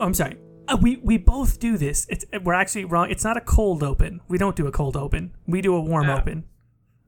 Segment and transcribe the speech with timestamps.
[0.00, 0.36] I'm sorry.
[0.68, 2.06] Uh, we we both do this.
[2.08, 3.10] It's we're actually wrong.
[3.10, 4.20] It's not a cold open.
[4.28, 5.32] We don't do a cold open.
[5.46, 6.16] We do a warm Oh.
[6.18, 6.44] open.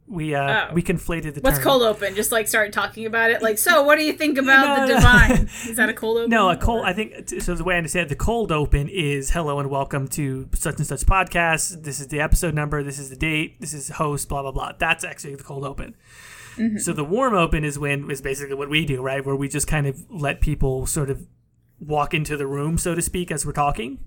[0.07, 0.75] We uh Oh.
[0.75, 1.65] we conflated the What's term.
[1.65, 2.15] cold open?
[2.15, 3.43] Just like start talking about it.
[3.43, 5.49] Like, so what do you think about No, the divine?
[5.69, 6.31] Is that a cold open?
[6.31, 6.83] No, a cold.
[6.83, 7.55] Or- I think so.
[7.55, 10.87] The way I understand it, the cold open is hello and welcome to such and
[10.87, 11.83] such podcast.
[11.83, 12.83] This is the episode number.
[12.83, 13.61] This is the date.
[13.61, 14.29] This is host.
[14.29, 14.73] Blah blah blah.
[14.79, 15.95] That's actually the cold open.
[16.79, 19.25] So the warm open is when is basically what we do, right?
[19.25, 21.25] Where we just kind of let people sort of
[21.81, 23.99] walk into the room, so to speak, as we're talking.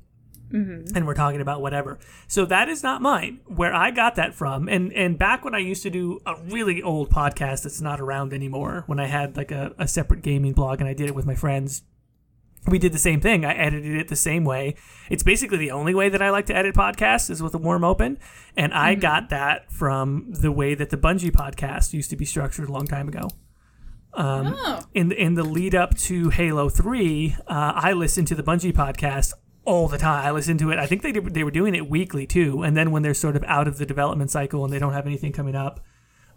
[0.52, 0.98] Mm-hmm.
[0.98, 1.98] And we're talking about whatever.
[2.28, 3.40] So that is not mine.
[3.46, 6.84] Where I got that from, and and back when I used to do a really
[6.84, 10.82] old podcast that's not around anymore, when I had like a, a separate gaming blog
[10.82, 11.84] and I did it with my friends,
[12.68, 13.46] we did the same thing.
[13.46, 14.76] I edited it the same way.
[15.10, 17.84] It's basically the only way that I like to edit podcasts is with a warm
[17.84, 18.20] open,
[18.58, 19.02] and I mm-hmm.
[19.02, 22.88] got that from the way that the Bungie podcast used to be structured a long
[22.88, 23.30] time ago.
[24.14, 24.82] Um, Oh.
[24.94, 28.74] In the, in the lead up to Halo Three, uh, I listened to the Bungie
[28.74, 30.26] podcast all the time.
[30.26, 30.80] I listened to it.
[30.80, 32.64] I think they did, they were doing it weekly too.
[32.64, 35.06] And then when they're sort of out of the development cycle and they don't have
[35.06, 35.80] anything coming up,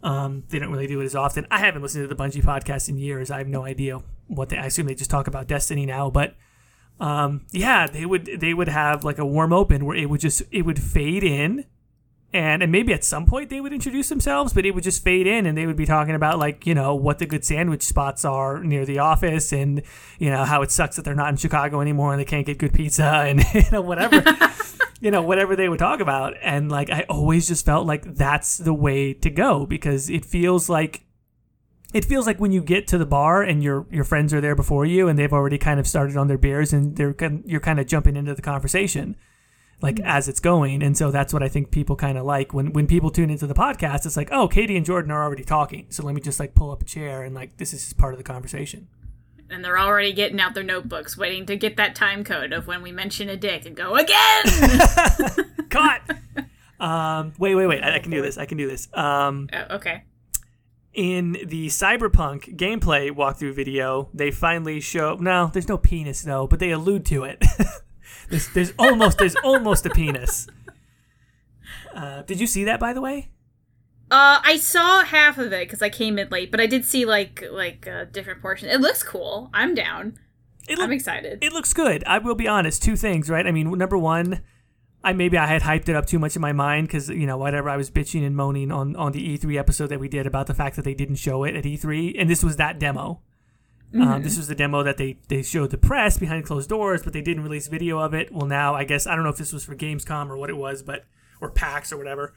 [0.02, 1.46] um, they don't really do it as often.
[1.50, 3.30] I haven't listened to the Bungie podcast in years.
[3.30, 4.58] I have no idea what they.
[4.58, 6.34] I assume they just talk about Destiny now, but
[7.00, 10.42] um, yeah, they would they would have like a warm open where it would just
[10.52, 11.64] it would fade in,
[12.34, 15.26] and and maybe at some point they would introduce themselves, but it would just fade
[15.26, 18.24] in, and they would be talking about like you know what the good sandwich spots
[18.24, 19.82] are near the office, and
[20.18, 22.58] you know how it sucks that they're not in Chicago anymore and they can't get
[22.58, 24.22] good pizza, and you know whatever.
[25.00, 28.56] you know whatever they would talk about and like i always just felt like that's
[28.58, 31.04] the way to go because it feels like
[31.92, 34.54] it feels like when you get to the bar and your your friends are there
[34.54, 37.80] before you and they've already kind of started on their beers and they're you're kind
[37.80, 39.14] of jumping into the conversation
[39.82, 40.82] like as it's going.
[40.82, 42.54] And so that's what i think people kind of like.
[42.54, 45.44] When when people tune into the podcast it's like oh katie and jordan are already
[45.44, 45.86] talking.
[45.90, 48.14] So let me just like pull up a chair and like this is just part
[48.14, 48.88] of the conversation.
[49.50, 52.82] And they're already getting out their notebooks, waiting to get that time code of when
[52.82, 54.42] we mention a dick and go again.
[55.70, 56.00] Caught.
[56.80, 57.82] um wait wait wait.
[57.82, 58.38] I, I can do this.
[58.38, 58.88] I can do this.
[58.94, 60.02] Um oh, okay.
[60.92, 66.58] in the cyberpunk gameplay walkthrough video they finally show no there's no penis though but
[66.60, 67.44] they allude to it
[68.34, 70.46] there's, there's almost there's almost a penis
[71.94, 73.28] uh, did you see that by the way
[74.10, 77.04] Uh, I saw half of it because I came in late, but I did see
[77.04, 78.68] like like a different portion.
[78.68, 79.50] It looks cool.
[79.54, 80.18] I'm down.
[80.68, 81.38] it, I'm excited.
[81.42, 84.42] it looks good i will be honest two things right i mean number one
[85.06, 87.36] I maybe I had hyped it up too much in my mind because you know
[87.36, 90.46] whatever I was bitching and moaning on on the E3 episode that we did about
[90.46, 93.20] the fact that they didn't show it at E3 and this was that demo.
[94.00, 97.12] Um, this was the demo that they they showed the press behind closed doors, but
[97.12, 98.32] they didn't release video of it.
[98.32, 100.56] Well, now I guess I don't know if this was for Gamescom or what it
[100.56, 101.04] was, but
[101.40, 102.34] or PAX or whatever.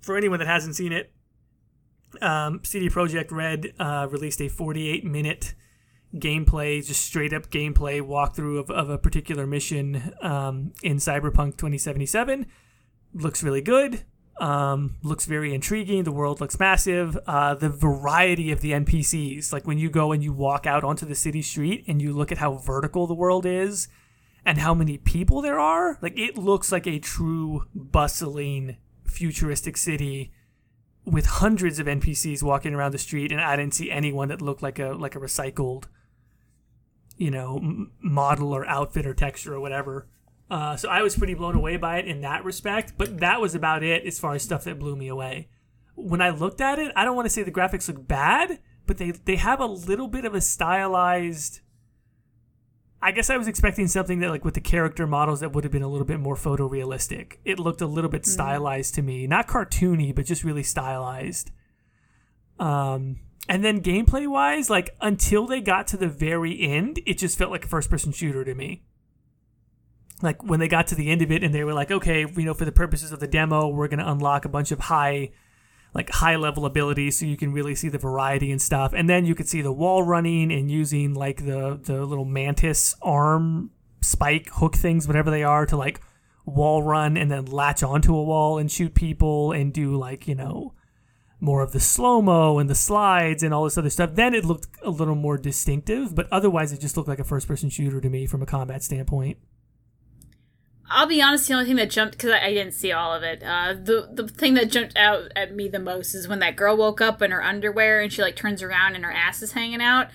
[0.00, 1.12] For anyone that hasn't seen it,
[2.22, 5.54] um, CD Projekt Red uh, released a 48 minute
[6.14, 12.46] gameplay, just straight up gameplay walkthrough of, of a particular mission um, in Cyberpunk 2077.
[13.14, 14.04] Looks really good.
[14.38, 16.04] Um, looks very intriguing.
[16.04, 17.18] The world looks massive.
[17.26, 21.04] Uh, the variety of the NPCs, like when you go and you walk out onto
[21.04, 23.88] the city street and you look at how vertical the world is
[24.44, 30.32] and how many people there are, like it looks like a true bustling futuristic city
[31.04, 34.62] with hundreds of NPCs walking around the street, and I didn't see anyone that looked
[34.62, 35.84] like a like a recycled,
[37.16, 40.06] you know, model or outfit or texture or whatever.
[40.50, 43.54] Uh, so I was pretty blown away by it in that respect, but that was
[43.54, 45.48] about it as far as stuff that blew me away.
[45.94, 48.98] When I looked at it, I don't want to say the graphics look bad, but
[48.98, 51.60] they they have a little bit of a stylized.
[53.02, 55.72] I guess I was expecting something that, like, with the character models, that would have
[55.72, 57.36] been a little bit more photorealistic.
[57.46, 61.50] It looked a little bit stylized to me, not cartoony, but just really stylized.
[62.58, 67.38] Um, and then gameplay wise, like until they got to the very end, it just
[67.38, 68.82] felt like a first person shooter to me.
[70.22, 72.44] Like when they got to the end of it and they were like, okay, you
[72.44, 75.30] know, for the purposes of the demo, we're going to unlock a bunch of high,
[75.94, 78.92] like high level abilities so you can really see the variety and stuff.
[78.92, 82.94] And then you could see the wall running and using like the, the little mantis
[83.00, 83.70] arm
[84.02, 86.00] spike hook things, whatever they are, to like
[86.44, 90.34] wall run and then latch onto a wall and shoot people and do like, you
[90.34, 90.74] know,
[91.40, 94.44] more of the slow mo and the slides and all this other stuff, then it
[94.44, 96.14] looked a little more distinctive.
[96.14, 98.82] But otherwise, it just looked like a first person shooter to me from a combat
[98.82, 99.38] standpoint.
[100.90, 101.46] I'll be honest.
[101.46, 103.42] The only thing that jumped because I, I didn't see all of it.
[103.42, 106.76] Uh, the the thing that jumped out at me the most is when that girl
[106.76, 109.80] woke up in her underwear and she like turns around and her ass is hanging
[109.80, 110.08] out.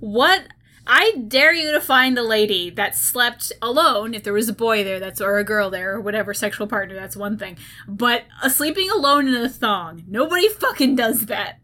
[0.00, 0.44] What?
[0.90, 4.14] I dare you to find a lady that slept alone.
[4.14, 6.94] If there was a boy there, that's or a girl there, or whatever sexual partner,
[6.94, 7.58] that's one thing.
[7.86, 11.60] But uh, sleeping alone in a thong, nobody fucking does that.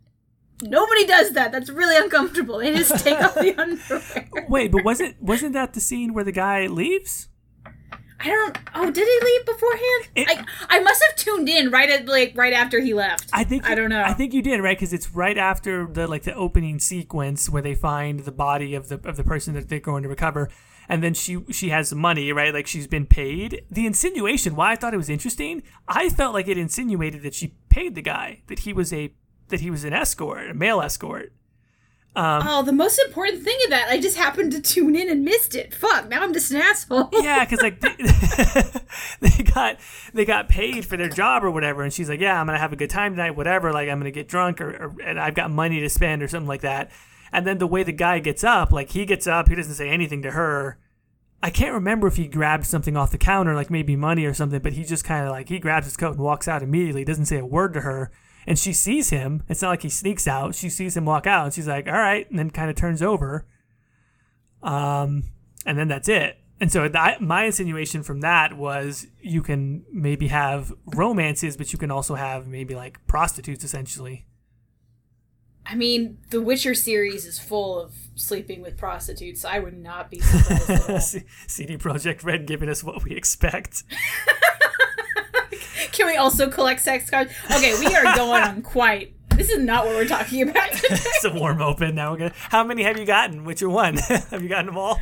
[0.63, 1.53] Nobody does that.
[1.53, 2.59] That's really uncomfortable.
[2.59, 4.47] They just take off the underwear.
[4.49, 7.29] Wait, but wasn't wasn't that the scene where the guy leaves?
[8.21, 8.57] I don't.
[8.75, 10.09] Oh, did he leave beforehand?
[10.15, 10.29] It-
[10.69, 13.29] I I must have tuned in right at like right after he left.
[13.33, 14.03] I think I don't know.
[14.03, 17.63] I think you did right because it's right after the like the opening sequence where
[17.63, 20.49] they find the body of the of the person that they're going to recover,
[20.89, 23.65] and then she she has money right like she's been paid.
[23.71, 27.55] The insinuation why I thought it was interesting, I felt like it insinuated that she
[27.69, 29.13] paid the guy that he was a
[29.49, 31.33] that he was an escort, a male escort.
[32.17, 35.25] Um, oh, the most important thing of that, I just happened to tune in and
[35.25, 35.75] missed it.
[35.75, 36.09] Fuck.
[36.09, 37.09] Now I'm just an asshole.
[37.13, 37.93] yeah, because like they,
[39.29, 39.79] they got
[40.13, 42.73] they got paid for their job or whatever, and she's like, "Yeah, I'm gonna have
[42.73, 43.73] a good time tonight, whatever.
[43.73, 46.49] Like I'm gonna get drunk or, or and I've got money to spend or something
[46.49, 46.93] like that."
[47.33, 49.89] And then the way the guy gets up, like he gets up, he doesn't say
[49.89, 50.79] anything to her.
[51.43, 54.61] I can't remember if he grabbed something off the counter, like maybe money or something,
[54.61, 57.05] but he just kind of like he grabs his coat and walks out immediately.
[57.05, 58.13] Doesn't say a word to her,
[58.47, 59.43] and she sees him.
[59.49, 60.55] It's not like he sneaks out.
[60.55, 63.03] She sees him walk out, and she's like, "All right," and then kind of turns
[63.03, 63.47] over.
[64.63, 65.25] Um,
[65.67, 66.39] and then that's it.
[66.61, 71.79] And so that, my insinuation from that was you can maybe have romances, but you
[71.79, 74.27] can also have maybe like prostitutes essentially.
[75.67, 79.45] I mean, the Witcher series is full of sleeping with prostitutes.
[79.45, 81.19] I would not be surprised.
[81.47, 83.83] CD Projekt Red giving us what we expect.
[85.93, 87.33] Can we also collect sex cards?
[87.51, 89.13] Okay, we are going on quite.
[89.31, 90.87] This is not what we're talking about today.
[90.91, 91.95] it's a warm open.
[91.97, 92.33] Now we're gonna.
[92.37, 93.45] How many have you gotten?
[93.45, 93.97] Which one?
[94.31, 95.01] have you gotten them all?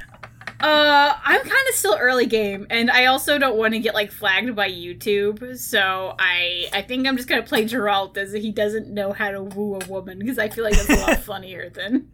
[0.58, 4.12] Uh, I'm kind of still early game, and I also don't want to get like
[4.12, 5.58] flagged by YouTube.
[5.58, 9.42] So I, I think I'm just gonna play Geralt as he doesn't know how to
[9.42, 12.08] woo a woman because I feel like that's a lot funnier than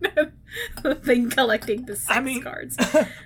[0.82, 2.76] than collecting the sex I mean- cards.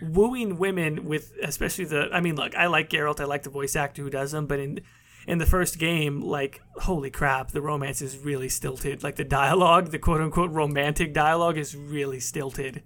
[0.02, 3.76] wooing women with especially the I mean look I like Geralt I like the voice
[3.76, 4.80] actor who does them but in
[5.26, 9.90] in the first game like holy crap the romance is really stilted like the dialogue
[9.90, 12.82] the quote unquote romantic dialogue is really stilted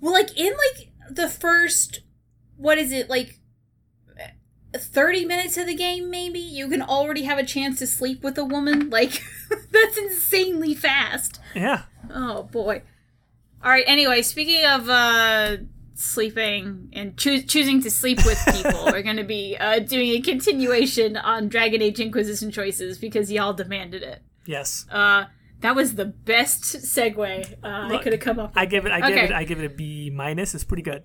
[0.00, 2.00] Well, like in like the first,
[2.56, 3.38] what is it like?
[4.72, 8.38] 30 minutes of the game maybe you can already have a chance to sleep with
[8.38, 9.20] a woman like
[9.72, 11.82] that's insanely fast yeah
[12.12, 12.82] Oh boy.
[13.62, 13.84] All right.
[13.86, 15.58] Anyway, speaking of uh,
[16.00, 20.20] sleeping and choo- choosing to sleep with people, we're going to be uh, doing a
[20.20, 24.22] continuation on Dragon Age Inquisition choices because y'all demanded it.
[24.46, 25.24] yes Uh,
[25.60, 28.58] that was the best segue uh, I could have come up with.
[28.58, 29.24] I give it I give Okay.
[29.26, 31.02] it I give it a B minus it's pretty good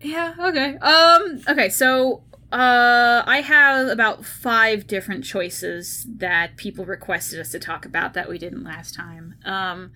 [0.00, 0.76] Yeah, okay.
[0.78, 7.58] Um okay, so uh I have about 5 different choices that people requested us to
[7.58, 9.34] talk about that we didn't last time.
[9.44, 9.92] Um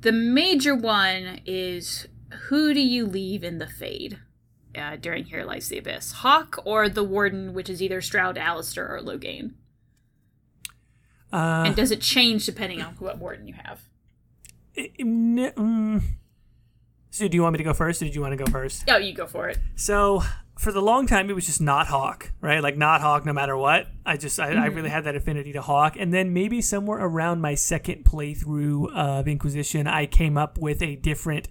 [0.00, 2.06] the major one is
[2.48, 4.18] who do you leave in the fade?
[4.76, 8.94] Uh, during Here Lies the Abyss, Hawke or the Warden, which is either Stroud, Alistair,
[8.94, 9.54] or Loghain.
[11.32, 13.80] uh And does it change depending on what Warden you have?
[14.74, 16.00] it- mm.
[17.10, 18.84] so do you want me to go first or did you want to go first
[18.88, 19.58] Oh, you go for it.
[19.74, 20.22] So
[20.56, 22.60] for the long time, it was just not Hawke, right?
[22.62, 23.86] Like not Hawke, no matter what.
[24.04, 27.40] I just I, I really had that affinity to Hawke, and then maybe somewhere around
[27.40, 31.48] my second playthrough of Inquisition, I came up with a different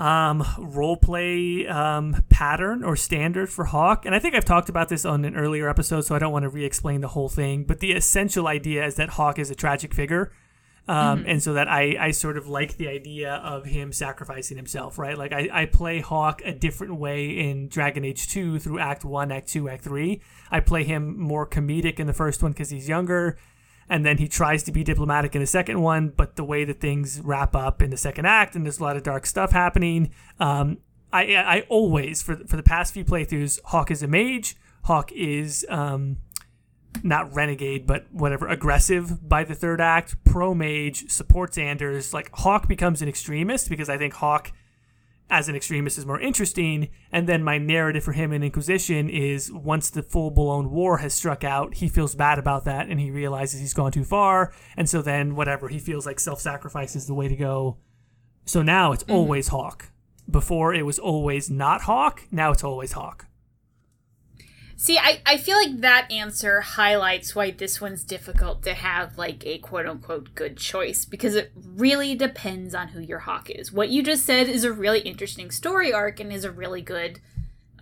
[0.00, 4.06] um, role play um, pattern or standard for Hawke.
[4.06, 6.44] And I think I've talked about this on an earlier episode, so I don't want
[6.44, 7.64] to re-explain the whole thing.
[7.64, 10.32] But the essential idea is that Hawke is a tragic figure.
[10.88, 14.98] Um, And so that I, I sort of like the idea of him sacrificing himself,
[14.98, 15.16] right?
[15.16, 19.30] Like I, I play Hawke a different way in Dragon Age 2 through Act 1,
[19.30, 20.20] Act 2, Act 3.
[20.50, 23.36] I play him more comedic in the first one because he's younger.
[23.90, 26.80] And then he tries to be diplomatic in the second one, but the way that
[26.80, 30.12] things wrap up in the second act, and there's a lot of dark stuff happening.
[30.38, 30.78] Um,
[31.12, 34.56] I, I always, for, for the past few playthroughs, Hawke is a mage.
[34.84, 36.18] Hawke is um,
[37.02, 40.22] not renegade, but whatever, aggressive by the third act.
[40.24, 42.14] Pro mage supports Anders.
[42.14, 44.52] Like Hawke becomes an extremist because I think Hawke,
[45.30, 46.88] as an extremist, is more interesting.
[47.12, 51.14] And then my narrative for him in Inquisition is once the full blown war has
[51.14, 54.52] struck out, he feels bad about that and he realizes he's gone too far.
[54.76, 57.78] And so then whatever, he feels like self sacrifice is the way to go.
[58.44, 59.14] So now it's mm-hmm.
[59.14, 59.92] always Hawke.
[60.28, 62.22] Before it was always not Hawke.
[62.30, 63.26] Now it's always Hawke.
[64.80, 69.46] See, I, I feel like that answer highlights why this one's difficult to have like
[69.46, 73.70] a quote unquote good choice because it really depends on who your hawke is.
[73.70, 77.20] What you just said is a really interesting story arc and is a really good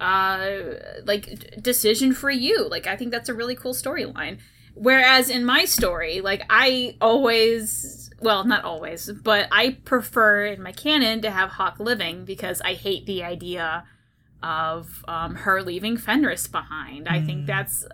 [0.00, 0.72] uh
[1.04, 2.68] like decision for you.
[2.68, 4.40] Like I think that's a really cool storyline.
[4.74, 10.72] Whereas in my story, like I always well, not always, but I prefer in my
[10.72, 13.84] canon to have Hawke living because I hate the idea
[14.42, 17.08] of um, her leaving Fenris behind.
[17.08, 17.84] I think that's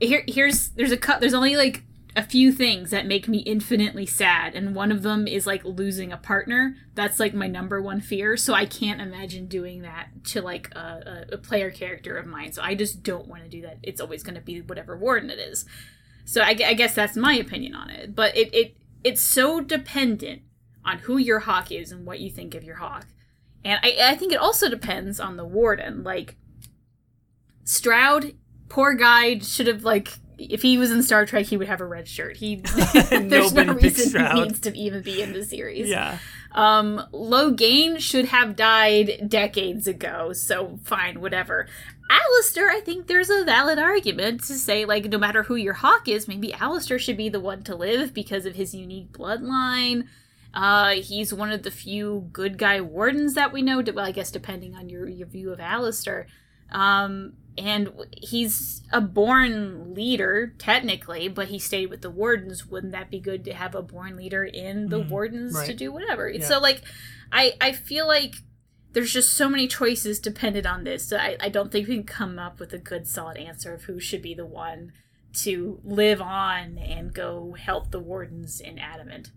[0.00, 0.24] here.
[0.26, 1.20] Here's there's a cut.
[1.20, 1.82] There's only like
[2.16, 6.12] a few things that make me infinitely sad and one of them is like losing
[6.12, 10.40] a partner that's like my number one fear so i can't imagine doing that to
[10.40, 13.76] like a, a player character of mine so i just don't want to do that
[13.82, 15.66] it's always going to be whatever warden it is
[16.24, 20.40] so I, I, guess that's my opinion on it but it, it it's so dependent
[20.86, 23.06] on who your hawke is and what you think of your hawke
[23.64, 26.36] and I, I think it also depends on the warden like
[27.64, 28.32] stroud
[28.68, 31.86] poor guy should have like if he was in Star Trek, he would have a
[31.86, 32.36] red shirt.
[32.36, 32.56] He
[33.10, 35.88] there's no reason he needs to even be in the series.
[35.88, 36.18] Yeah.
[36.52, 40.32] Um, Loghain should have died decades ago.
[40.32, 41.66] So fine, whatever.
[42.08, 46.08] Alistair, I think there's a valid argument to say like no matter who your hawke
[46.08, 50.06] is, maybe Alistair should be the one to live because of his unique bloodline.
[50.56, 53.82] Uh, he's one of the few good guy wardens that we know.
[53.94, 56.26] Well, I guess depending on your your view of Alistair.
[56.72, 63.10] Um, and he's a born leader technically but he stayed with the wardens wouldn't that
[63.10, 65.66] be good to have a born leader in the mm, wardens right.
[65.66, 66.44] to do whatever yeah.
[66.44, 66.82] so like
[67.32, 68.34] i i feel like
[68.92, 72.04] there's just so many choices dependent on this so I, I don't think we can
[72.04, 74.92] come up with a good solid answer of who should be the one
[75.36, 79.30] to live on and go help the wardens in adamant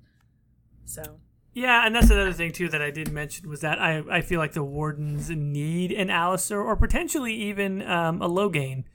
[0.89, 1.19] so
[1.53, 4.39] yeah, and that's another thing too that I did mention was that I, I feel
[4.39, 8.85] like the wardens need an Alistair or potentially even um, a Loghain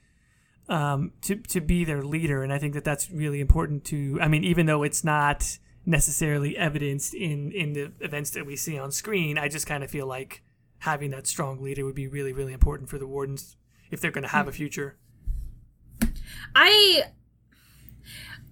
[0.67, 4.19] um, to to be their leader, and I think that that's really important to.
[4.21, 8.79] I mean, even though it's not necessarily evidenced in in the events that we see
[8.79, 10.41] on screen, I just kind of feel like
[10.79, 13.57] having that strong leader would be really really important for the wardens
[13.91, 14.97] if they're going to have a future.
[16.55, 17.03] I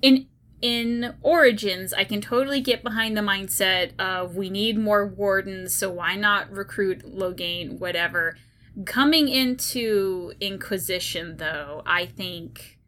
[0.02, 0.28] in
[0.63, 5.91] in Origins, I can totally get behind the mindset of we need more wardens, so
[5.91, 8.38] why not recruit Loghain, whatever.
[8.86, 12.79] Coming into Inquisition, though, I think.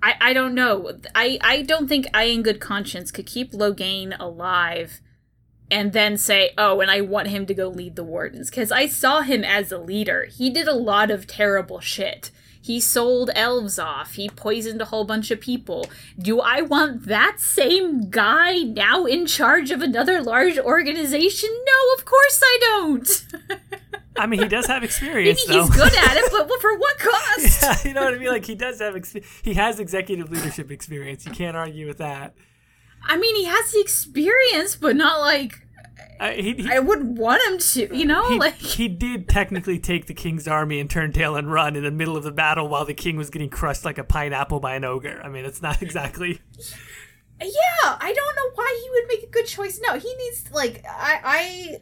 [0.00, 0.96] I, I don't know.
[1.12, 5.00] I, I don't think I, in good conscience, could keep Loghain alive
[5.72, 8.48] and then say, oh, and I want him to go lead the Wardens.
[8.48, 10.26] Because I saw him as a leader.
[10.26, 12.30] He did a lot of terrible shit.
[12.68, 14.12] He sold elves off.
[14.12, 15.86] He poisoned a whole bunch of people.
[16.18, 21.48] Do I want that same guy now in charge of another large organization?
[21.50, 23.26] No, of course I don't.
[24.18, 25.48] I mean, he does have experience.
[25.48, 27.62] Maybe he's good at it, but for what cost?
[27.62, 28.28] yeah, you know what I mean.
[28.28, 31.24] Like he does have ex- he has executive leadership experience.
[31.24, 32.34] You can't argue with that.
[33.02, 35.66] I mean, he has the experience, but not like
[36.20, 39.78] uh, he, he, I would want him to, you know, he, like he did technically
[39.78, 42.68] take the king's army and turn tail and run in the middle of the battle
[42.68, 45.20] while the king was getting crushed like a pineapple by an ogre.
[45.22, 46.40] I mean, it's not exactly.
[47.40, 47.48] Yeah,
[47.84, 49.80] I don't know why he would make a good choice.
[49.80, 51.78] No, he needs like I I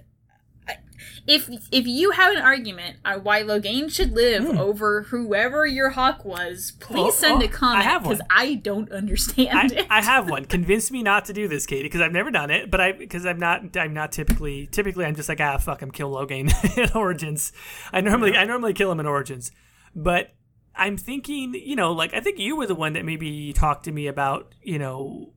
[1.26, 4.58] if if you have an argument on why Loghain should live mm.
[4.58, 8.90] over whoever your hawke was, please oh, send oh, a comment because I, I, don't
[8.92, 9.86] understand I, it.
[9.90, 10.44] I have one.
[10.44, 12.70] Convince me not to do this, Katie, because I've never done it.
[12.70, 15.90] But I because I'm not I'm not typically typically I'm just like ah fuck I'm
[15.90, 17.52] kill Loghain in Origins.
[17.92, 18.42] I normally yeah.
[18.42, 19.50] I normally kill him in Origins,
[19.94, 20.32] but
[20.76, 23.92] I'm thinking you know like I think you were the one that maybe talked to
[23.92, 25.32] me about you know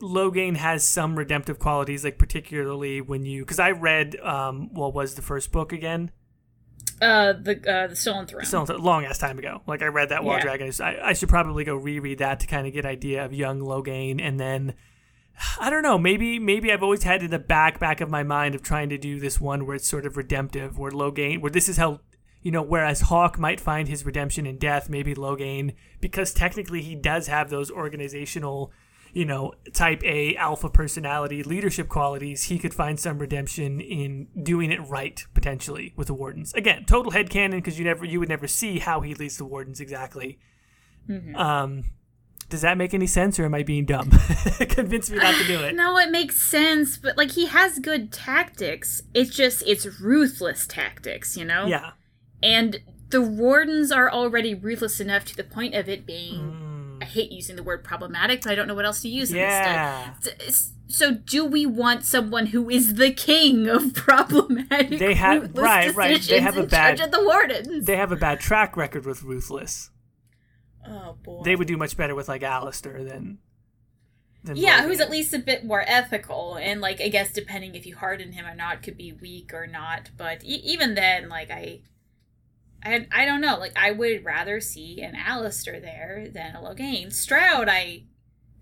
[0.00, 5.14] Loghain has some redemptive qualities, like particularly when you because I read um what was
[5.14, 6.10] the first book again?
[7.00, 8.44] Uh, the uh, the Stolen Throne.
[8.44, 9.62] Stolen Throne, long ass time ago.
[9.66, 10.42] Like I read that while yeah.
[10.42, 10.72] Dragon.
[10.80, 14.20] I, I should probably go reread that to kind of get idea of young Loghain,
[14.22, 14.74] and then
[15.58, 15.98] I don't know.
[15.98, 18.98] Maybe maybe I've always had in the back back of my mind of trying to
[18.98, 22.00] do this one where it's sort of redemptive, where Loghain, where this is how
[22.42, 26.94] you know, whereas Hawke might find his redemption in death, maybe Loghain, because technically he
[26.94, 28.70] does have those organizational
[29.14, 34.72] you know, type A alpha personality leadership qualities, he could find some redemption in doing
[34.72, 36.52] it right potentially with the wardens.
[36.54, 39.44] Again, total head headcanon because you never you would never see how he leads the
[39.44, 40.38] wardens exactly.
[41.08, 41.36] Mm-hmm.
[41.36, 41.84] Um,
[42.48, 44.10] does that make any sense or am I being dumb?
[44.68, 45.74] Convince me not to do it.
[45.84, 49.02] No, it makes sense, but like he has good tactics.
[49.14, 51.66] It's just it's ruthless tactics, you know?
[51.66, 51.92] Yeah.
[52.42, 52.80] And
[53.10, 56.63] the wardens are already ruthless enough to the point of it being mm
[57.04, 60.14] I hate using the word problematic, but I don't know what else to use yeah.
[60.16, 60.72] instead.
[60.86, 64.98] So, do we want someone who is the king of problematic?
[64.98, 66.18] They have right, right.
[66.18, 66.98] They have a bad.
[67.12, 67.84] The wardens.
[67.84, 69.90] They have a bad track record with ruthless.
[70.88, 71.42] Oh boy.
[71.44, 73.38] They would do much better with like Alistair than.
[74.44, 74.88] yeah, Logan.
[74.88, 78.32] who's at least a bit more ethical, and like I guess depending if you harden
[78.32, 80.10] him or not, could be weak or not.
[80.16, 81.80] But e- even then, like I
[82.84, 83.58] I, I don't know.
[83.58, 87.12] Like I would rather see an Alistair there than a Loghain.
[87.12, 88.04] Stroud, I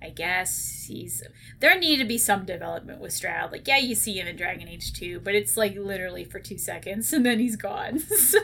[0.00, 1.22] I guess he's
[1.60, 3.52] there need to be some development with Stroud.
[3.52, 6.58] Like, yeah, you see him in Dragon Age 2, but it's like literally for two
[6.58, 7.98] seconds and then he's gone.
[8.18, 8.38] so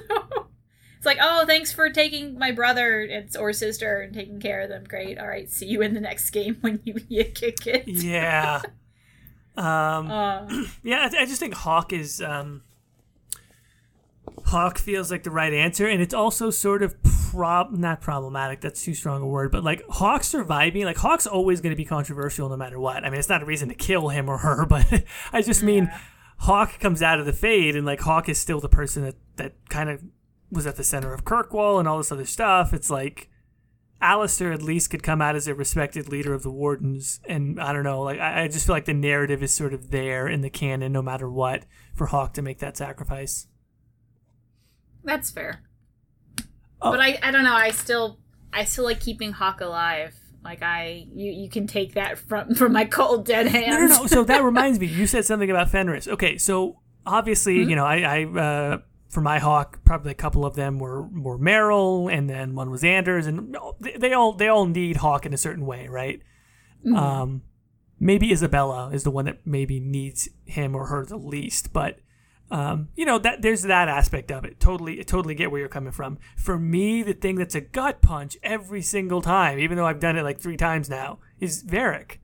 [0.97, 4.69] It's like, oh, thanks for taking my brother and, or sister and taking care of
[4.69, 4.85] them.
[4.85, 5.19] Great.
[5.19, 5.49] All right.
[5.49, 7.87] See you in the next game when you, you kick it.
[7.87, 8.63] Yeah.
[9.57, 10.47] Um, Uh,
[10.85, 12.23] yeah, I, I just think Hawke is.
[12.23, 12.63] Um,
[14.47, 18.61] Hawke feels like the right answer, and it's also sort of prob not problematic.
[18.61, 21.85] That's too strong a word, but like Hawke surviving, like Hawke's always going to be
[21.85, 23.05] controversial no matter what.
[23.05, 25.91] I mean, it's not a reason to kill him or her, but I just mean
[26.39, 29.55] Hawke comes out of the fade, and like Hawke is still the person that that
[29.69, 30.03] kind of
[30.51, 32.73] was at the center of Kirkwall and all this other stuff.
[32.73, 33.29] It's like
[34.01, 37.73] Alistair at least could come out as a respected leader of the Wardens, and I
[37.73, 40.41] don't know, like I, I just feel like the narrative is sort of there in
[40.41, 43.48] the canon, no matter what, for Hawke to make that sacrifice.
[45.09, 45.63] That's fair.
[46.83, 46.91] Oh.
[46.91, 47.55] But I, I don't know.
[47.55, 48.19] I still,
[48.53, 50.15] I still like keeping Hawke alive.
[50.45, 53.91] Like I, you, you can take that from from my cold dead hands.
[53.91, 54.07] No, no, no.
[54.07, 56.07] So that reminds me, you said something about Fenris.
[56.07, 60.55] Okay, so obviously, you know, I, I uh, for my Hawke, probably a couple of
[60.57, 64.67] them were were Merrill, and then one was Anders, and they, they all they all
[64.67, 66.21] need Hawke in a certain way, right?
[66.95, 67.43] Um,
[67.99, 71.99] maybe Isabela is the one that maybe needs him or her the least, but
[72.51, 74.59] um, you know that there's that aspect of it.
[74.61, 76.19] Totally, totally get where you're coming from.
[76.37, 80.17] For me, the thing that's a gut punch every single time, even though I've done
[80.17, 82.19] it like three times now, is Varric.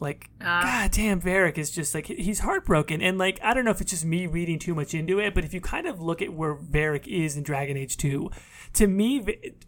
[0.00, 0.62] Like, Ah.
[0.62, 3.92] god damn, Varric is just like he's heartbroken, and like I don't know if it's
[3.92, 6.56] just me reading too much into it, but if you kind of look at where
[6.56, 8.28] Varric is in Dragon Age Two,
[8.72, 9.24] to me,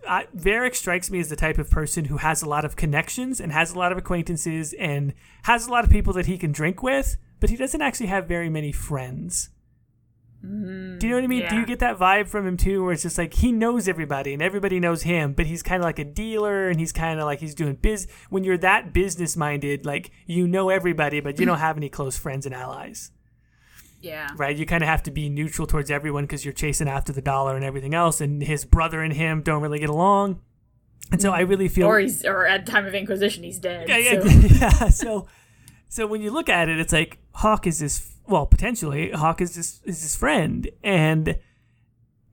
[0.08, 3.40] I, Varric strikes me as the type of person who has a lot of connections
[3.40, 5.14] and has a lot of acquaintances and
[5.44, 8.26] has a lot of people that he can drink with, but he doesn't actually have
[8.26, 9.50] very many friends.
[10.44, 10.98] Mm-hmm.
[10.98, 11.48] Do you know what I mean?
[11.48, 14.32] Do you get that vibe from him too, where it's just like he knows everybody
[14.34, 17.24] and everybody knows him, but he's kind of like a dealer and he's kind of
[17.24, 18.06] like he's doing biz.
[18.28, 22.16] When you're that business minded, like you know everybody, but you don't have any close
[22.18, 23.10] friends and allies,
[24.00, 24.28] Yeah.
[24.36, 24.54] right?
[24.56, 27.56] You kind of have to be neutral towards everyone because you're chasing after the dollar
[27.56, 28.20] and everything else.
[28.20, 30.40] And his brother and him don't really get along,
[31.10, 31.50] and so I mm-hmm.
[31.50, 33.88] really feel Or he's, or at time of Inquisition, he's dead.
[33.88, 34.28] yeah, yeah, so-
[34.58, 34.88] yeah.
[34.88, 35.26] So,
[35.88, 38.10] so when you look at it, it's like Hawke is this.
[38.26, 41.38] Well, potentially, Hawke is this is his friend, and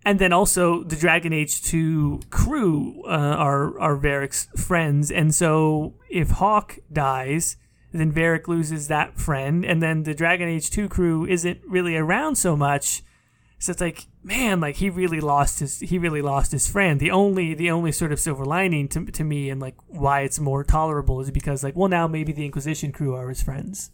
[0.05, 5.95] and then also the Dragon Age two crew uh, are are Varric's friends, and so
[6.09, 7.57] if Hawke dies,
[7.91, 12.35] then Varric loses that friend, and then the Dragon Age two crew isn't really around
[12.35, 13.03] so much.
[13.59, 16.99] So it's like, man, like he really lost his he really lost his friend.
[16.99, 20.39] The only the only sort of silver lining to to me and like why it's
[20.39, 23.91] more tolerable is because like, well now maybe the Inquisition crew are his friends.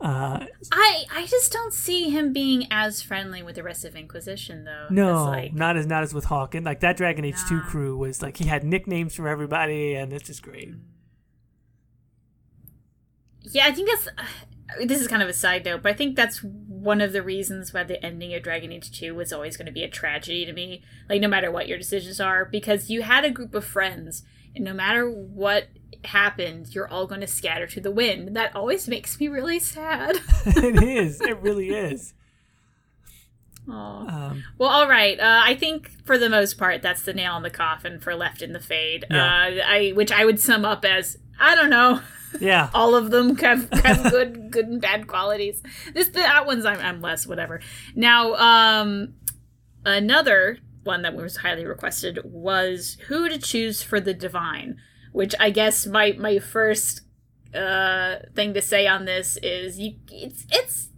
[0.00, 4.64] Uh I I just don't see him being as friendly with the rest of Inquisition
[4.64, 4.86] though.
[4.90, 6.54] no, like, not as not as with Hawke.
[6.54, 10.26] Like that Dragon Age two crew was like he had nicknames for everybody and it's
[10.28, 10.70] just great.
[13.42, 14.08] yeah, I think that's.
[14.86, 17.74] This is kind of a side note, but I think that's one of the reasons
[17.74, 20.52] why the ending of Dragon Age 2 was always going to be a tragedy to
[20.52, 20.84] me.
[21.08, 24.22] Like, no matter what your decisions are, because you had a group of friends,
[24.54, 25.66] and no matter what
[26.04, 28.36] happened, you're all going to scatter to the wind.
[28.36, 30.16] That always makes me really sad.
[30.46, 31.20] it is.
[31.20, 32.14] It really is.
[33.68, 35.18] Um, Well, all right.
[35.18, 38.42] Uh, I think for the most part, that's the nail in the coffin for Left
[38.42, 39.04] in the Fade.
[39.10, 39.24] Yeah.
[39.24, 42.00] Uh, I which I would sum up as I don't know.
[42.40, 42.70] yeah.
[42.74, 45.62] All of them have, have good good and bad qualities.
[45.94, 47.60] This that one's I'm, I'm less whatever.
[47.94, 49.14] Now, um,
[49.84, 54.80] another one that was highly requested was who to choose for the divine.
[55.12, 57.02] Which I guess my my first
[57.54, 60.88] uh thing to say on this is you it's it's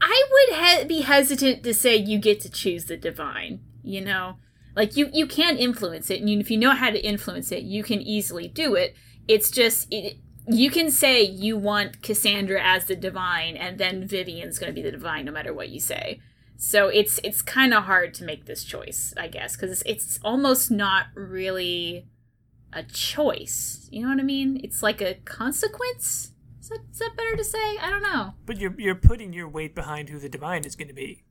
[0.00, 3.60] I would he- be hesitant to say you get to choose the divine.
[3.82, 4.36] You know,
[4.76, 7.62] like you you can influence it, and you, if you know how to influence it,
[7.62, 8.94] you can easily do it.
[9.26, 14.58] It's just it, you can say you want Cassandra as the divine, and then Vivienne's
[14.58, 16.20] going to be the divine, no matter what you say.
[16.56, 20.20] So it's it's kind of hard to make this choice, I guess, because it's, it's
[20.24, 22.06] almost not really
[22.78, 23.88] a choice.
[23.90, 24.60] You know what I mean?
[24.62, 26.32] It's like a consequence.
[26.60, 27.78] Is that, is that better to say?
[27.80, 28.34] I don't know.
[28.46, 31.24] But you're you're putting your weight behind who the divine is going to be.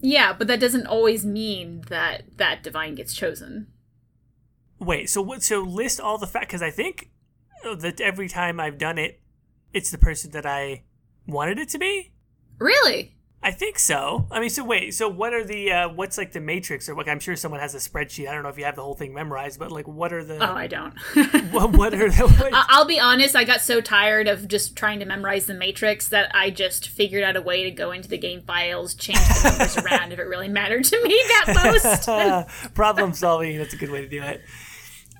[0.00, 3.66] Yeah, but that doesn't always mean that that divine gets chosen.
[4.78, 5.42] Wait, so what?
[5.42, 7.10] So list all the facts because I think
[7.78, 9.20] that every time I've done it,
[9.72, 10.84] it's the person that I
[11.26, 12.12] wanted it to be.
[12.58, 13.16] Really?
[13.42, 14.26] I think so.
[14.30, 17.08] I mean, so wait, so what are the uh, what's like the matrix or like
[17.08, 18.28] I'm sure someone has a spreadsheet.
[18.28, 20.36] I don't know if you have the whole thing memorized, but like what are the
[20.46, 20.92] Oh, I don't.
[21.50, 24.98] what, what are the what, I'll be honest, I got so tired of just trying
[24.98, 28.18] to memorize the matrix that I just figured out a way to go into the
[28.18, 32.74] game files, change the numbers around if it really mattered to me that most.
[32.74, 33.56] problem solving?
[33.56, 34.42] That's a good way to do it.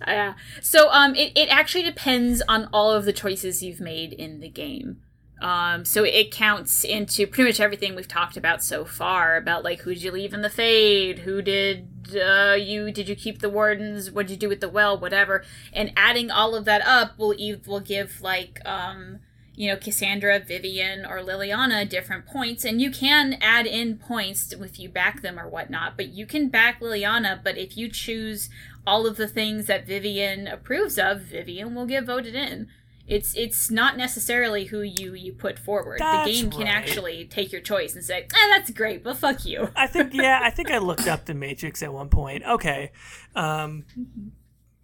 [0.06, 0.34] Yeah.
[0.60, 4.50] So um it, it actually depends on all of the choices you've made in the
[4.50, 5.00] game.
[5.40, 9.80] Um, so it counts into pretty much everything we've talked about so far about like
[9.80, 13.48] who did you leave in the fade, who did uh, you did you keep the
[13.48, 17.18] wardens, what did you do with the well, whatever, and adding all of that up
[17.18, 17.34] will
[17.66, 19.20] will give like um,
[19.54, 24.78] you know Cassandra, Vivienne, or Leliana different points, and you can add in points if
[24.78, 25.96] you back them or whatnot.
[25.96, 28.50] But you can back Leliana, but if you choose
[28.86, 32.68] all of the things that Vivienne approves of, Vivienne will get voted in.
[33.10, 35.98] It's it's not necessarily who you you put forward.
[35.98, 36.68] That's the game can right.
[36.68, 40.38] actually take your choice and say, "Ah, that's great, but fuck you." I think yeah,
[40.40, 42.44] I think I looked up the Matrix at one point.
[42.44, 42.92] Okay,
[43.34, 43.84] um,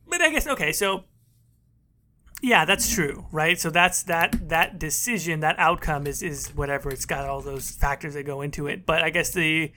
[0.08, 0.72] but I guess okay.
[0.72, 1.04] So
[2.42, 3.60] yeah, that's true, right?
[3.60, 6.90] So that's that that decision, that outcome is is whatever.
[6.90, 8.84] It's got all those factors that go into it.
[8.84, 9.72] But I guess the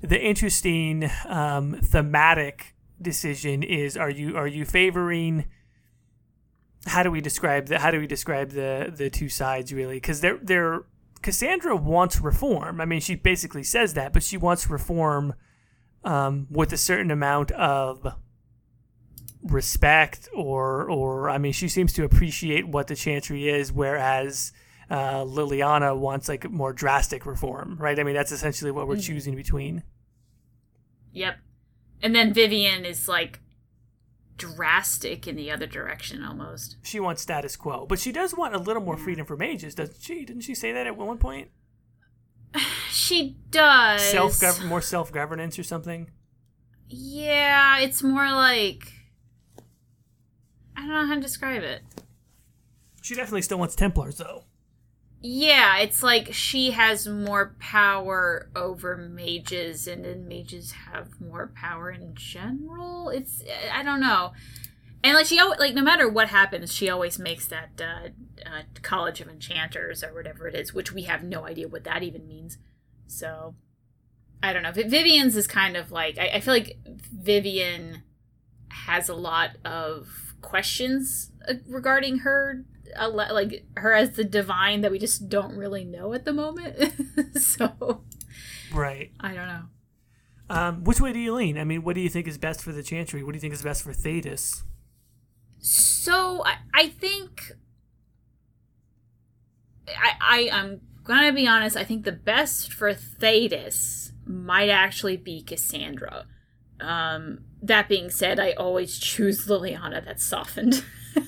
[0.00, 5.44] the interesting um, thematic decision is: are you are you favoring?
[6.86, 9.96] How do we describe the how do we describe the the two sides really?
[9.96, 10.84] Because they're they're
[11.22, 12.80] Cassandra wants reform.
[12.80, 15.34] I mean, she basically says that, but she wants reform
[16.04, 18.14] um, with a certain amount of
[19.42, 24.52] respect, or or I mean, she seems to appreciate what the Chantry is, whereas
[24.90, 27.98] uh, Leliana wants like more drastic reform, right?
[27.98, 29.84] I mean, that's essentially what we're choosing between.
[31.12, 31.36] Yep.
[32.02, 33.40] And then Vivienne is like
[34.42, 36.76] drastic in the other direction almost.
[36.82, 40.00] She wants status quo, but she does want a little more freedom for mages, doesn't
[40.00, 40.24] she?
[40.24, 41.48] Didn't she say that at one point?
[42.90, 44.02] She does.
[44.02, 46.10] Self govern, more self governance or something.
[46.88, 48.92] Yeah, it's more like
[50.76, 51.80] I don't know how to describe it.
[53.00, 54.44] She definitely still wants Templars, though.
[55.24, 61.90] Yeah, it's like she has more power over mages, and then mages have more power
[61.92, 63.08] in general.
[63.08, 63.40] It's
[63.72, 64.32] I don't know,
[65.04, 68.08] and like she like no matter what happens, she always makes that uh,
[68.44, 72.02] uh, College of Enchanters or whatever it is, which we have no idea what that
[72.02, 72.58] even means.
[73.06, 73.54] So
[74.42, 74.72] I don't know.
[74.72, 76.78] Vi- Vivienne's is kind of like I, I feel like
[77.12, 78.02] Vivienne
[78.70, 82.64] has a lot of questions uh, regarding her
[83.12, 86.92] like her as the divine that we just don't really know at the moment
[87.40, 88.02] so
[88.72, 89.10] Right.
[89.20, 89.62] i don't know
[90.50, 91.56] Um, which way do you lean?
[91.56, 93.22] I mean, what do you think is best for the Chantry?
[93.22, 94.62] What do you think is best for Thedas?
[95.64, 97.52] so i, I think
[99.88, 105.42] I, I i'm gonna be honest i think the best for thedas might actually be
[105.42, 106.26] cassandra
[106.80, 110.84] um that being said i always choose leliana that's softened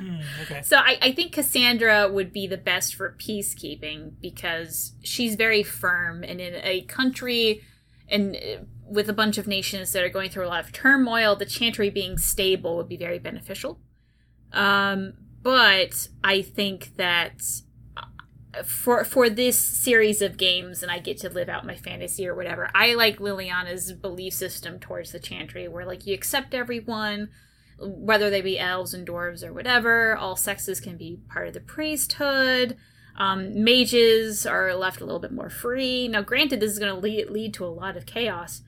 [0.00, 0.62] Hmm, okay.
[0.62, 6.22] So I, I think Cassandra would be the best for peacekeeping because she's very firm
[6.22, 7.62] and in a country
[8.08, 11.36] and uh, with a bunch of nations that are going through a lot of turmoil,
[11.36, 13.78] the Chantry being stable would be very beneficial.
[14.52, 17.40] Um, but I think that
[18.64, 22.34] for for this series of games, and I get to live out my fantasy or
[22.34, 27.30] whatever, I like Leliana's belief system towards the Chantry, where like you accept everyone
[27.80, 30.16] whether they be elves and dwarves or whatever.
[30.16, 32.76] All sexes can be part of the priesthood.
[33.16, 36.08] Um, mages are left a little bit more free.
[36.08, 38.62] Now, granted, this is going to lead lead to a lot of chaos,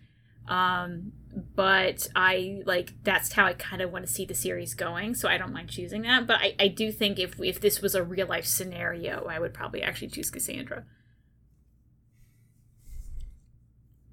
[0.49, 5.15] um, but I like that's how I kind of want to see the series going.
[5.15, 6.27] So I don't mind choosing that.
[6.27, 9.55] But I, I do think if if this was a real life scenario, I would
[9.55, 10.85] probably actually choose Cassandra.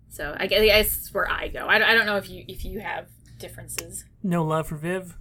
[0.09, 1.65] So I guess that's where I go.
[1.67, 4.05] I, I don't know if you if you have differences.
[4.23, 5.17] No love for Viv.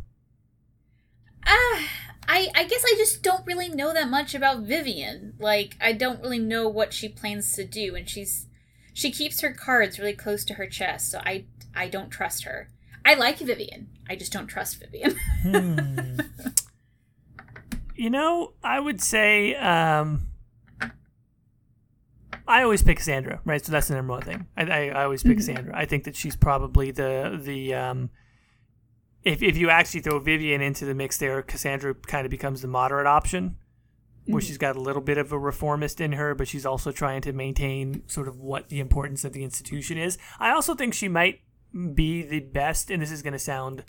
[1.44, 1.82] Uh,
[2.28, 5.34] I I guess I just don't really know that much about Vivienne.
[5.38, 8.46] Like I don't really know what she plans to do and she's
[8.92, 11.44] she keeps her cards really close to her chest, so I
[11.78, 12.68] I don't trust her.
[13.04, 13.88] I like Vivienne.
[14.10, 15.16] I just don't trust Vivienne.
[15.42, 16.18] Hmm.
[17.94, 20.28] you know, I would say um,
[22.46, 23.64] I always pick Sandra, right?
[23.64, 24.46] So that's the number one thing.
[24.56, 25.76] I, I, I always pick Sandra.
[25.76, 28.10] I think that she's probably the the um,
[29.22, 32.68] if if you actually throw Vivienne into the mix there, Cassandra kind of becomes the
[32.68, 33.56] moderate option,
[34.26, 37.20] where she's got a little bit of a reformist in her, but she's also trying
[37.22, 40.18] to maintain sort of what the importance of the institution is.
[40.40, 41.40] I also think she might
[41.94, 43.84] be the best, and this is going to sound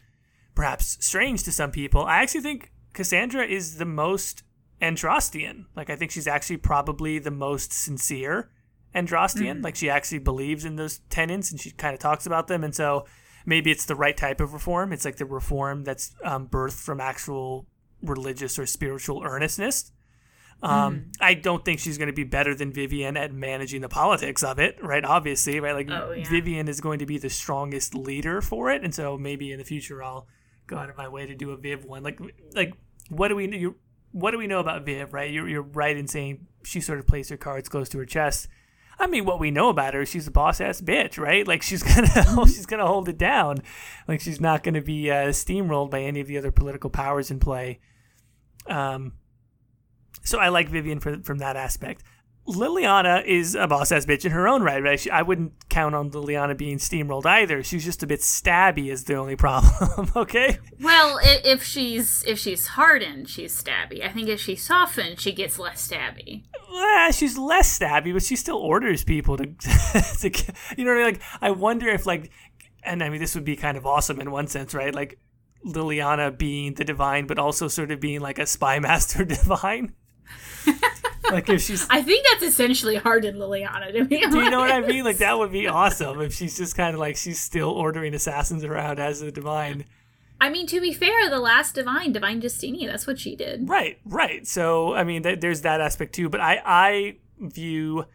[0.56, 2.04] perhaps strange to some people.
[2.04, 4.44] I actually think Cassandra is the most
[4.82, 5.66] Andrastian.
[5.76, 8.50] Like I think she's actually probably the most sincere
[8.96, 9.64] Andrastian.
[9.64, 12.64] Like she actually believes in those tenets and she kind of talks about them.
[12.64, 13.06] And so
[13.46, 14.94] maybe it's the right type of reform.
[14.94, 17.68] It's like the reform that's um, birthed from actual
[18.02, 19.92] religious or spiritual earnestness.
[20.62, 24.44] Um, I don't think she's going to be better than Vivienne at managing the politics
[24.44, 25.06] of it, right?
[25.06, 25.74] Obviously, right?
[25.74, 26.28] Like Oh, yeah.
[26.30, 29.64] Vivienne is going to be the strongest leader for it, and so maybe in the
[29.66, 30.28] future I'll
[30.68, 32.04] go out of my way to do a Viv one.
[32.04, 32.20] Like,
[32.54, 32.74] like
[33.10, 33.58] what do we?
[33.58, 33.76] You,
[34.12, 35.14] what do we know about Viv?
[35.14, 38.06] Right, you're you're right in saying she sort of plays her cards close to her
[38.06, 38.48] chest.
[39.02, 41.48] I mean, what we know about her, she's a boss ass bitch, right?
[41.48, 42.44] Like she's gonna Mm-hmm.
[42.48, 43.60] she's gonna hold it down.
[44.10, 47.40] Like she's not gonna be uh, steamrolled by any of the other political powers in
[47.40, 47.80] play.
[48.68, 49.14] Um,
[50.30, 52.04] so I like Vivienne for, from that aspect.
[52.48, 54.82] Leliana is a boss ass bitch in her own right.
[54.82, 55.00] right?
[55.00, 57.62] She, I wouldn't count on Leliana being steamrolled either.
[57.62, 60.12] She's just a bit stabby, is the only problem.
[60.16, 60.58] okay.
[60.82, 64.04] Well, if she's if she's hardened, she's stabby.
[64.04, 66.44] I think if she's softened, she gets less stabby.
[66.72, 69.46] Well, she's less stabby, but she still orders people to,
[70.20, 71.14] to you know what I mean?
[71.14, 72.32] Like, I wonder if like,
[72.84, 74.94] and I mean, this would be kind of awesome in one sense, right?
[74.94, 75.20] Like
[75.66, 79.94] Leliana being the divine, but also sort of being like a spy master divine.
[81.32, 84.26] like if she's, I think that's essentially hardened Leliana to me.
[84.30, 85.04] do you know what I mean?
[85.04, 88.64] Like that would be awesome if she's just kind of like she's still ordering assassins
[88.64, 89.86] around as a divine.
[90.42, 93.68] I mean, to be fair, the last divine, Divine Justini, that's what she did.
[93.68, 94.48] Right, right.
[94.48, 96.30] So I mean, th- there's that aspect too.
[96.30, 98.06] But I I view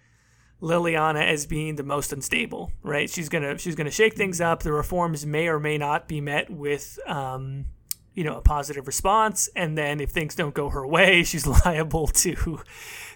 [0.63, 2.73] Leliana as being the most unstable.
[2.83, 4.63] Right, she's gonna she's gonna shake things up.
[4.63, 6.99] The reforms may or may not be met with.
[7.07, 7.67] Um,
[8.15, 12.07] you know, a positive response, and then if things don't go her way, she's liable
[12.09, 12.61] to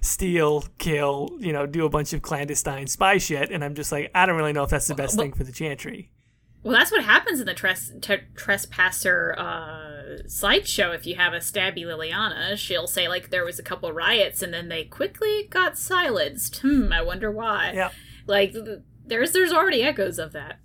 [0.01, 3.51] steal, kill, you know, do a bunch of clandestine spy shit.
[3.51, 5.45] And I'm just like, I don't really know if that's the best Well- thing for
[5.45, 6.11] the Chantry.
[6.65, 10.93] Well, that's what happens in the tres- t- trespasser uh, slideshow.
[10.93, 14.53] If you have a stabby Leliana, she'll say like there was a couple riots and
[14.53, 16.59] then they quickly got silenced.
[16.59, 17.73] Hmm, I wonder why.
[17.75, 17.91] Yeah.
[18.27, 20.59] Like th- there's there's already echoes of that.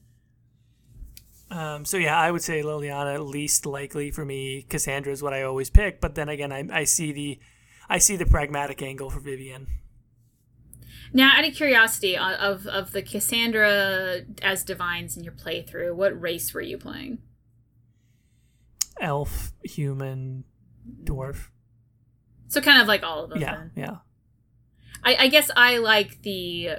[1.54, 4.66] Um, so yeah, I would say Leliana least likely for me.
[4.70, 7.40] Cassandra is what I always pick, but then again, I, I see the
[7.88, 9.68] I see the pragmatic angle for Vivienne.
[11.14, 16.52] Now, out of curiosity, of of the Cassandra as divines in your playthrough, what race
[16.56, 17.20] were you playing?
[19.00, 20.46] Elf, human,
[21.04, 21.50] dwarf.
[22.48, 23.40] So kind of like all of them.
[23.40, 23.72] Yeah, then.
[23.76, 23.96] yeah.
[25.04, 26.70] I, I guess I like the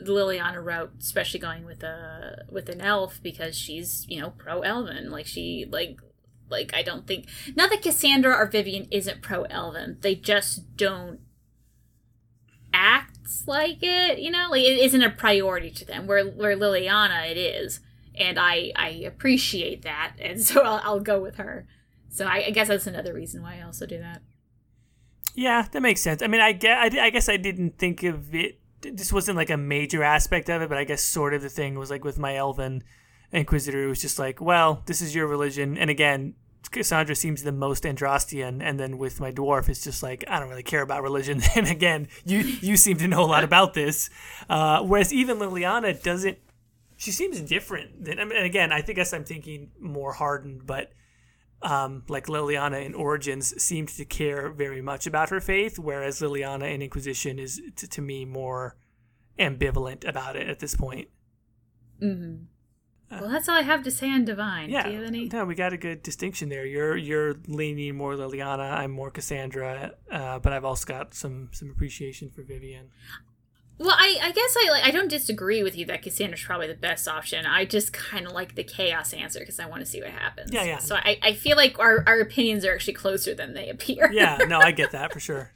[0.00, 5.10] Leliana route, especially going with a with an elf because she's you know pro elven.
[5.10, 5.98] Like she like
[6.50, 7.26] like I don't think
[7.56, 9.98] not that Cassandra or Vivienne isn't pro elven.
[10.00, 11.20] They just don't
[12.72, 14.18] act like it.
[14.18, 16.06] You know, like it isn't a priority to them.
[16.06, 17.80] Where where Leliana it is,
[18.14, 21.66] and I I appreciate that, and so I'll, I'll go with her.
[22.10, 24.22] So I, I guess that's another reason why I also do that.
[25.34, 26.22] Yeah, that makes sense.
[26.22, 26.78] I mean, I get.
[26.78, 28.60] I, I guess I didn't think of it.
[28.92, 31.78] This wasn't like a major aspect of it, but I guess sort of the thing
[31.78, 32.82] was like with my elven
[33.32, 33.84] inquisitor.
[33.84, 36.34] It was just like, well, this is your religion, and again,
[36.70, 40.48] Cassandra seems the most Andrastian, and then with my dwarf, it's just like I don't
[40.48, 41.42] really care about religion.
[41.56, 44.10] and again, you you seem to know a lot about this,
[44.48, 46.38] uh, whereas even Leliana doesn't.
[46.96, 48.04] She seems different.
[48.04, 50.92] Than, I mean, and again, I think guess I'm thinking more hardened, but
[51.64, 56.72] um, like Leliana in Origins seemed to care very much about her faith, whereas Leliana
[56.72, 58.76] in Inquisition is t- to me more
[59.38, 61.08] ambivalent about it at this point.
[62.02, 62.44] Mm-hmm.
[63.10, 64.70] Well, that's all I have to say on divine.
[64.70, 65.28] Yeah, Do you have any?
[65.28, 66.66] no, we got a good distinction there.
[66.66, 71.70] You're you're leaning more Leliana, I'm more Cassandra, uh, but I've also got some some
[71.70, 72.88] appreciation for Vivienne.
[73.78, 76.74] Well, I, I guess I like I don't disagree with you that Cassandra's probably the
[76.74, 77.44] best option.
[77.44, 80.52] I just kind of like the chaos answer because I want to see what happens.
[80.52, 80.78] Yeah, yeah.
[80.78, 84.10] So I, I feel like our, our opinions are actually closer than they appear.
[84.12, 85.50] Yeah, no, I get that for sure.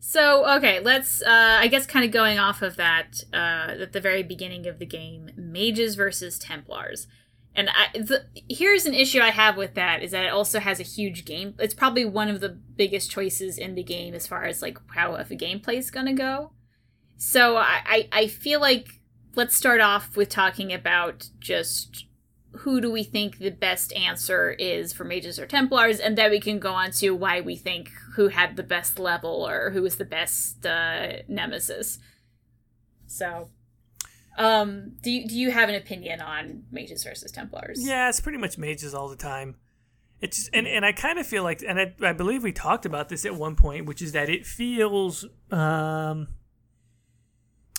[0.00, 1.22] So okay, let's.
[1.22, 4.80] Uh, I guess kind of going off of that uh, at the very beginning of
[4.80, 7.06] the game, mages versus Templars,
[7.54, 10.80] and I, the, here's an issue I have with that is that it also has
[10.80, 11.54] a huge game.
[11.58, 15.14] It's probably one of the biggest choices in the game as far as like how
[15.14, 16.52] if a gameplay is gonna go.
[17.24, 18.98] So I, I feel like
[19.36, 22.06] let's start off with talking about just
[22.50, 26.40] who do we think the best answer is for mages or templars and then we
[26.40, 29.96] can go on to why we think who had the best level or who was
[29.96, 32.00] the best uh, nemesis
[33.06, 33.48] so
[34.36, 38.38] um do you do you have an opinion on mages versus templars Yeah, it's pretty
[38.38, 39.54] much mages all the time.
[40.20, 43.08] It's and and I kind of feel like, and I, I believe we talked about
[43.08, 45.24] this at one point, which is that it feels.
[45.52, 46.26] um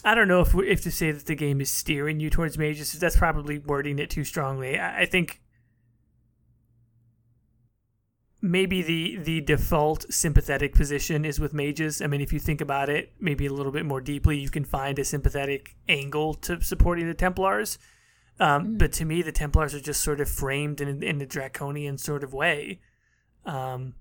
[0.03, 2.91] I don't know if if to say that the game is steering you towards mages.
[2.93, 4.77] That's probably wording it too strongly.
[4.77, 5.41] I, I think
[8.41, 12.01] maybe the the default sympathetic position is with mages.
[12.01, 14.65] I mean, if you think about it, maybe a little bit more deeply, you can
[14.65, 17.79] find a sympathetic angle to supporting the Templars.
[18.39, 21.97] Um, But to me, the Templars are just sort of framed in, in a draconian
[21.97, 22.81] sort of way.
[23.45, 23.93] Um,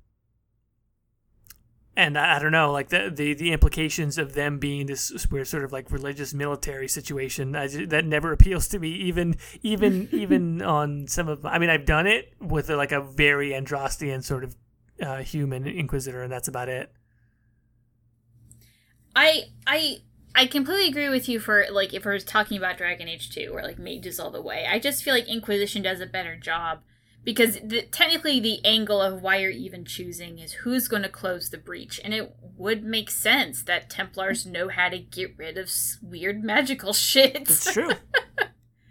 [1.96, 5.46] and I, I don't know, like the, the the implications of them being this weird
[5.46, 8.88] sort of like religious military situation I ju- that never appeals to me.
[8.90, 13.50] Even even even on some of, I mean, I've done it with like a very
[13.50, 14.56] Andrastian sort of
[15.02, 16.92] uh, human Inquisitor, and that's about it.
[19.14, 19.98] I I
[20.34, 23.62] I completely agree with you for like if we're talking about Dragon Age 2 or
[23.62, 24.66] like mages all the way.
[24.70, 26.80] I just feel like Inquisition does a better job
[27.24, 31.50] because the, technically the angle of why you're even choosing is who's going to close
[31.50, 35.70] the breach and it would make sense that Templars know how to get rid of
[36.02, 37.36] weird magical shit.
[37.36, 37.92] It's true.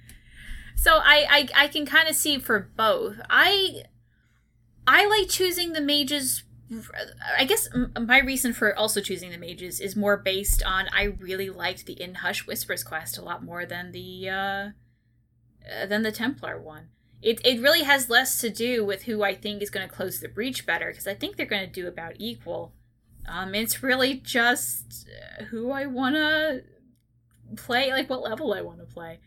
[0.76, 3.18] so I I, I can kind of see for both.
[3.30, 3.84] I
[4.88, 6.44] I like choosing the mages
[7.38, 7.68] I guess
[8.00, 12.02] my reason for also choosing the mages is more based on I really liked the
[12.02, 14.70] In Hushed Whispers quest a lot more than the uh,
[15.70, 16.88] uh, than the Templar one.
[17.22, 20.20] It it really has less to do with who I think is going to close
[20.20, 22.74] the breach better because I think they're going to do about equal.
[23.28, 25.08] Um, it's really just
[25.40, 26.64] uh, who I want to
[27.56, 29.20] play, like what level I want to play.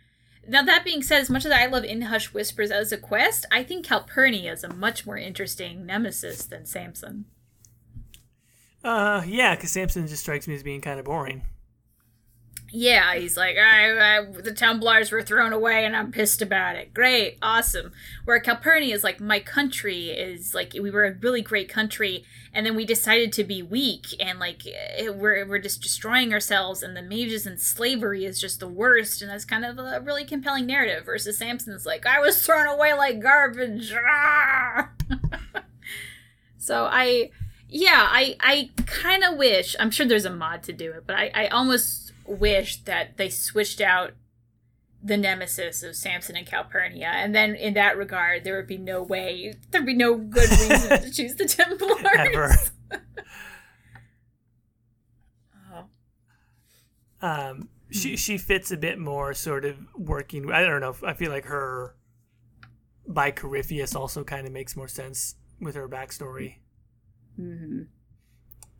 [0.47, 3.47] Now that being said, as much as I love In Hushed Whispers as a quest,
[3.51, 7.27] I think Calpernia is a much more interesting nemesis than Samson.
[8.83, 11.43] Uh, yeah, because Samson just strikes me as being kind of boring.
[12.77, 16.93] Yeah, he's like, I, I, the Templars were thrown away and I'm pissed about it.
[16.93, 17.93] Great, awesome.
[18.25, 22.67] Where Calpernia is like, my country is like, we were a really great country, and
[22.67, 26.97] then we decided to be weak, and like, eh, we're, we're just destroying ourselves, and
[26.97, 30.67] the mages and slavery is just the worst, and that's kind of a really compelling
[30.67, 31.05] narrative.
[31.05, 33.91] Versus Samson's like, I was thrown away like garbage.
[36.59, 37.31] so I
[37.69, 39.75] yeah, I I kind of wish.
[39.79, 43.29] I'm sure there's a mod to do it, but I I almost wish that they
[43.29, 44.13] switched out
[45.03, 49.03] the nemesis of Samson and Calpernia, and then in that regard, there would be no
[49.03, 52.05] way, there'd be no good reason to choose the Templars.
[52.05, 52.57] Ever.
[55.73, 55.85] oh.
[57.23, 60.53] Um, she she fits a bit more sort of working.
[60.53, 60.95] I don't know.
[61.03, 61.97] I feel like her
[63.07, 66.57] by Corypheus also kind of makes more sense with her backstory.
[67.39, 67.83] Mm-hmm.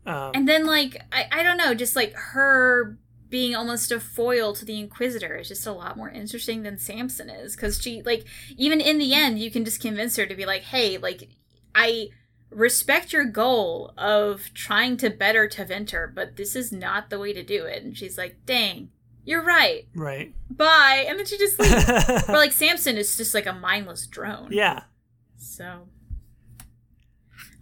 [0.07, 2.97] Um, and then, like, I, I don't know, just like her
[3.29, 7.29] being almost a foil to the Inquisitor is just a lot more interesting than Samson
[7.29, 7.55] is.
[7.55, 8.25] Because she, like,
[8.57, 11.29] even in the end, you can just convince her to be like, hey, like,
[11.73, 12.09] I
[12.49, 17.43] respect your goal of trying to better Tevinter, but this is not the way to
[17.43, 17.83] do it.
[17.83, 18.89] And she's like, dang,
[19.23, 19.87] you're right.
[19.95, 20.33] Right.
[20.49, 21.05] Bye.
[21.07, 21.85] And then she just leaves.
[22.07, 24.49] but, like, Samson is just like a mindless drone.
[24.51, 24.83] Yeah.
[25.37, 25.87] So.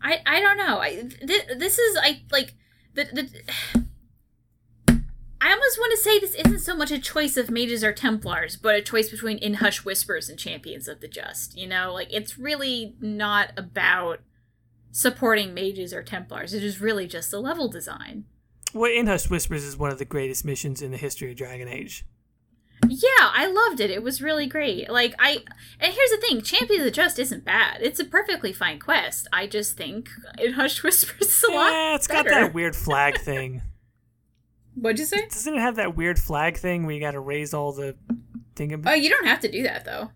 [0.04, 0.80] I I don't know.
[0.80, 2.54] I th- this is I like
[2.94, 3.84] the the.
[5.44, 8.56] I almost want to say this isn't so much a choice of mages or Templars,
[8.56, 11.58] but a choice between In Hushed Whispers and Champions of the Just.
[11.58, 14.22] You know, like it's really not about
[14.92, 16.54] supporting mages or Templars.
[16.54, 18.24] It is really just the level design.
[18.74, 21.68] Well, In Hushed Whispers is one of the greatest missions in the history of Dragon
[21.68, 22.06] Age.
[22.88, 23.92] Yeah, I loved it.
[23.92, 24.90] It was really great.
[24.90, 25.44] Like I
[25.78, 27.82] and here's the thing, Champion of the Just isn't bad.
[27.82, 29.28] It's a perfectly fine quest.
[29.34, 31.72] I just think In Hush Whispers is a yeah, lot.
[31.74, 32.30] Yeah, it's better.
[32.30, 33.62] got that weird flag thing.
[34.76, 35.26] What'd you say?
[35.28, 37.96] Doesn't it have that weird flag thing where you gotta raise all the
[38.56, 40.12] thing Oh, you don't have to do that though.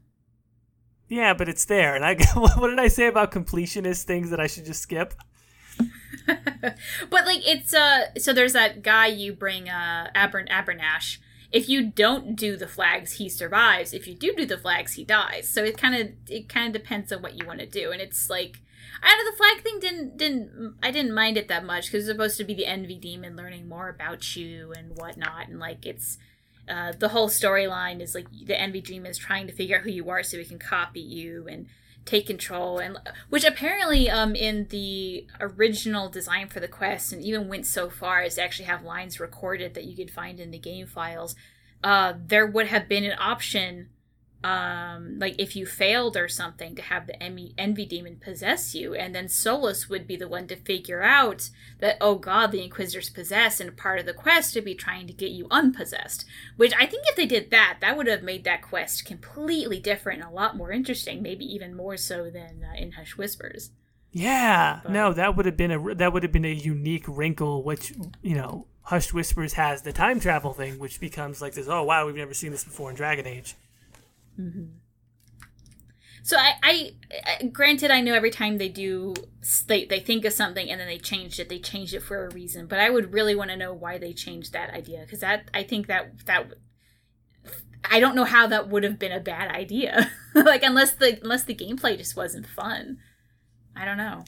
[1.09, 1.95] Yeah, but it's there.
[1.95, 5.13] And I what did I say about completionist things that I should just skip?
[6.27, 11.19] but like it's uh so there's that guy you bring uh Aber- Abernash
[11.51, 15.05] if you don't do the flags he survives if you do do the flags he
[15.05, 17.91] dies so it kind of it kind of depends on what you want to do
[17.91, 18.61] and it's like
[19.01, 22.11] I know the flag thing didn't didn't I didn't mind it that much because it's
[22.11, 26.17] supposed to be the envy demon learning more about you and whatnot and like it's
[26.69, 29.91] uh, the whole storyline is like the envy demon is trying to figure out who
[29.91, 31.67] you are so he can copy you and
[32.03, 32.97] take control and
[33.29, 38.21] which apparently um in the original design for the quest and even went so far
[38.21, 41.35] as to actually have lines recorded that you could find in the game files
[41.83, 43.89] uh there would have been an option
[44.43, 48.93] um like if you failed or something to have the envy, envy demon possess you
[48.93, 53.09] and then Solas would be the one to figure out that oh god the inquisitors
[53.09, 56.25] possess and part of the quest would be trying to get you unpossessed.
[56.55, 60.21] Which i think if they did that that would have made that quest completely different
[60.21, 63.71] and a lot more interesting maybe even more so than uh, in hushed whispers.
[64.11, 64.81] Yeah.
[64.83, 67.93] But, no that would have been a that would have been a unique wrinkle which
[68.21, 72.05] you know hushed whispers has the time travel thing which becomes like this oh wow
[72.05, 73.55] we've never seen this before in dragon age
[74.39, 74.65] Mm-hmm.
[76.23, 76.91] So I, I,
[77.25, 79.13] I, granted, I know every time they do,
[79.67, 81.47] they they think of something and then they changed it.
[81.47, 84.11] They changed it for a reason, but I would really want to know why they
[84.11, 86.51] changed that idea because that I think that that
[87.89, 90.11] I don't know how that would have been a bad idea.
[90.35, 92.97] like unless the unless the gameplay just wasn't fun.
[93.73, 94.25] I don't know.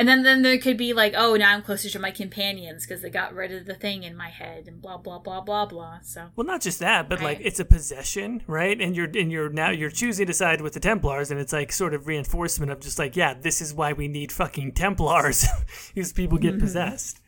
[0.00, 3.02] And then, then there could be like, oh, now I'm closer to my companions because
[3.02, 5.98] they got rid of the thing in my head, and blah blah blah blah blah.
[6.02, 8.80] So Well, not just that, but like it's a possession, right?
[8.80, 11.70] And you're and you're now you're choosing to side with the Templars, and it's like
[11.70, 15.46] sort of reinforcement of just like, yeah, this is why we need fucking Templars,
[15.94, 16.60] because people get Mm-hmm.
[16.60, 17.20] possessed.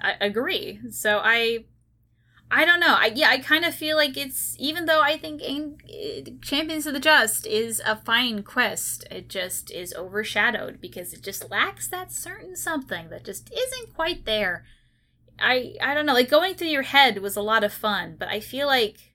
[0.00, 0.80] I agree.
[0.90, 1.64] So I,
[2.50, 2.96] I don't know.
[2.98, 6.86] I yeah, I kind of feel like it's even though I think Ain- uh, Champions
[6.86, 11.88] of the Just is a fine quest, it just is overshadowed because it just lacks
[11.88, 14.64] that certain something that just isn't quite there.
[15.38, 16.14] I I don't know.
[16.14, 19.12] Like going through your head was a lot of fun, but I feel like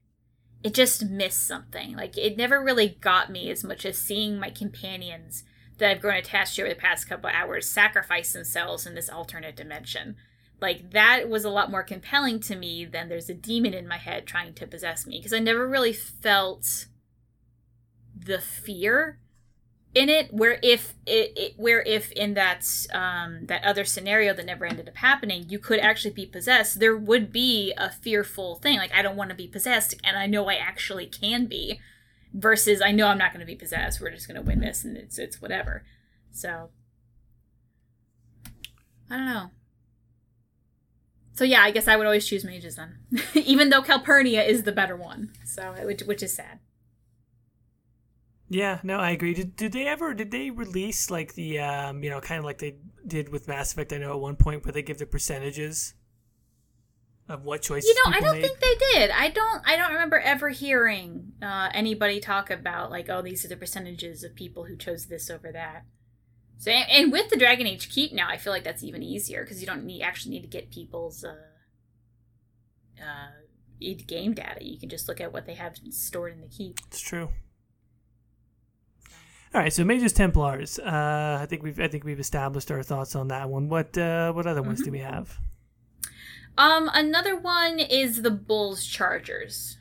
[0.63, 1.95] it just missed something.
[1.95, 5.43] Like it never really got me as much as seeing my companions
[5.79, 9.55] that I've grown attached to over the past couple hours sacrifice themselves in this alternate
[9.55, 10.15] dimension.
[10.63, 13.97] Like that was a lot more compelling to me than there's a demon in my
[13.97, 16.85] head trying to possess me because I never really felt
[18.15, 19.19] the fear
[19.93, 24.45] in it where if it, it where if in that um that other scenario that
[24.45, 28.77] never ended up happening you could actually be possessed there would be a fearful thing
[28.77, 31.77] like i don't want to be possessed and i know i actually can be
[32.33, 34.85] versus i know i'm not going to be possessed we're just going to win this
[34.85, 35.83] and it's it's whatever.
[36.31, 36.69] So
[39.11, 39.51] i don't know
[41.33, 42.97] so yeah i guess i would always choose mages then
[43.33, 46.59] even though calpernia is the better one so which, which is sad
[48.49, 49.33] Yeah, no, I agree.
[49.33, 50.13] Did, did they ever?
[50.13, 52.75] Did they release like the um, you know, kind of like they
[53.07, 53.91] did with Mass Effect?
[53.93, 55.95] I know at one point where they give the percentages
[57.27, 57.89] of what choices.
[57.89, 58.43] You know, I don't made?
[58.43, 59.09] think they did.
[59.09, 59.63] I don't.
[59.65, 64.23] I don't remember ever hearing uh, anybody talk about like, oh, these are the percentages
[64.23, 65.85] of people who chose this over that.
[66.57, 69.59] So, and, with the Dragon Age Keep now, I feel like that's even easier because
[69.59, 71.35] you don't need actually need to get people's uh,
[73.01, 73.31] uh,
[73.81, 74.63] id- game data.
[74.63, 76.79] You can just look at what they have stored in the keep.
[76.87, 77.29] It's true.
[79.53, 80.79] All right, so Mages Templars.
[80.79, 83.69] Uh, I think we've I think we've established our thoughts on that one.
[83.69, 85.37] What uh, what other ones do we have?
[86.57, 89.77] Um, another one is the Bulls Chargers.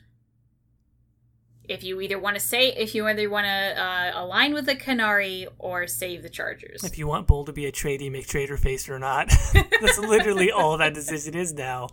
[1.69, 4.75] If you either want to say, if you either want to uh, align with the
[4.75, 6.83] Qunari or save the Chargers.
[6.83, 9.31] If you want Bull to be a tradie, make trader face or not.
[9.53, 11.87] That's literally all that decision is now.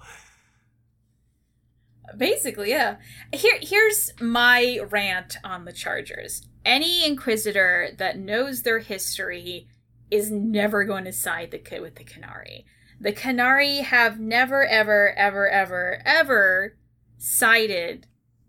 [2.16, 2.96] Basically, yeah.
[3.32, 6.42] Here, here's my rant on the Chargers.
[6.64, 9.68] Any Inquisitor that knows their history
[10.10, 12.64] is never going to side the with the Qunari.
[13.00, 16.76] The Canary have never, ever, ever, ever, ever
[17.16, 18.06] sided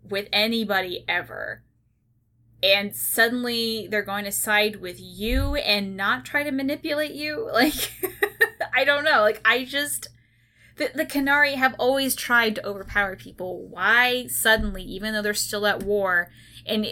[0.08, 1.62] with anybody ever.
[2.62, 7.50] And suddenly they're going to side with you and not try to manipulate you?
[7.52, 7.92] Like,
[8.74, 9.20] I don't know.
[9.20, 10.08] Like, I just
[10.76, 13.66] the, the Qunari have always tried to overpower people.
[13.68, 16.30] Why suddenly, even though they're still at war,
[16.66, 16.86] and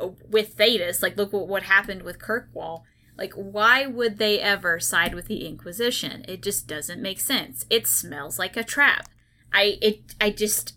[0.00, 2.82] uh, with Thedas, like look what, what happened with Kirkwall.
[3.16, 6.24] Like, why would they ever side with the Inquisition?
[6.26, 7.66] It just doesn't make sense.
[7.68, 9.08] It smells like a trap.
[9.52, 10.74] I it I just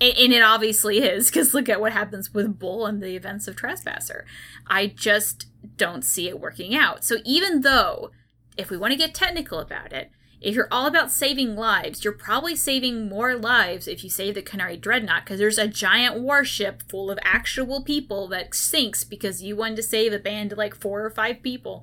[0.00, 3.56] and it obviously is because look at what happens with Bull and the events of
[3.56, 4.24] Trespasser.
[4.66, 5.46] I just
[5.76, 7.04] don't see it working out.
[7.04, 8.10] So even though,
[8.56, 12.12] if we want to get technical about it, if you're all about saving lives, you're
[12.12, 16.82] probably saving more lives if you save the Qunari Dreadnought because there's a giant warship
[16.88, 20.76] full of actual people that sinks because you wanted to save a band of like
[20.76, 21.82] four or five people.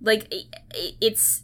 [0.00, 0.32] Like,
[1.00, 1.42] it's.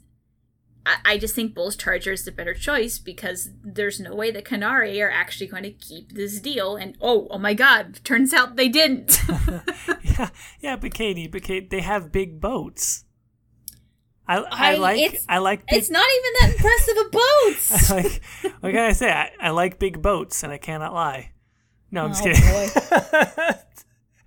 [0.86, 4.40] I- I just think Bull's Charger is the better choice because there's no way the
[4.42, 6.76] Qunari are actually going to keep this deal.
[6.76, 8.00] And oh, oh my God!
[8.04, 9.20] Turns out they didn't.
[10.18, 10.28] Yeah,
[10.60, 13.04] yeah, but Katie, but Kate, they have big boats.
[14.28, 17.90] I, I, I- like I like big it's not even that impressive of boats.
[17.90, 18.22] like
[18.60, 19.10] what can I say?
[19.12, 21.32] I, I like big boats, and I cannot lie.
[21.90, 23.60] No, I'm just Oh, kidding.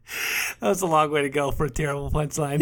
[0.60, 2.62] that was a long way to go for a terrible punchline.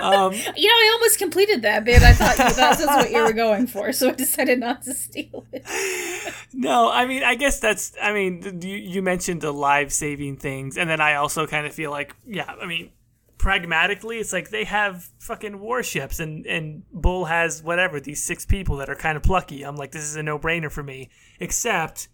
[0.00, 2.02] Um, You know, I almost completed that bit.
[2.02, 5.46] I thought you, that's what you were going for, so I decided not to steal
[5.52, 6.34] it.
[6.52, 7.94] no, I mean, I guess that's.
[8.00, 11.74] I mean, you you mentioned the live saving things, and then I also kind of
[11.74, 12.90] feel like, yeah, I mean,
[13.38, 18.76] pragmatically, it's like they have fucking warships, and and Bull has whatever these six people
[18.76, 19.62] that are kind of plucky.
[19.64, 21.10] I'm like, this is a no brainer for me.
[21.40, 22.08] Except,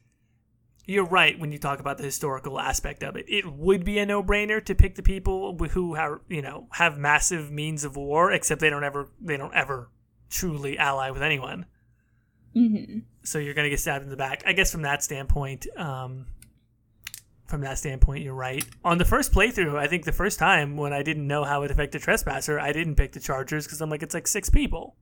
[0.85, 3.25] you're right when you talk about the historical aspect of it.
[3.29, 6.99] It would be a no brainer to pick the people who have you know have
[6.99, 9.91] massive means of war, except they don't ever they don't ever
[10.31, 11.67] truly ally with anyone
[12.57, 12.99] Mm-hmm.
[13.23, 14.43] so you're gonna get stabbed in the back.
[14.45, 16.27] I guess from that standpoint, um,
[17.47, 18.63] from that standpoint, you're right.
[18.85, 21.71] On the first playthrough, I think the first time when I didn't know how it
[21.71, 24.97] affected Trespasser, I didn't pick the Chargers because I'm like, it's like six people.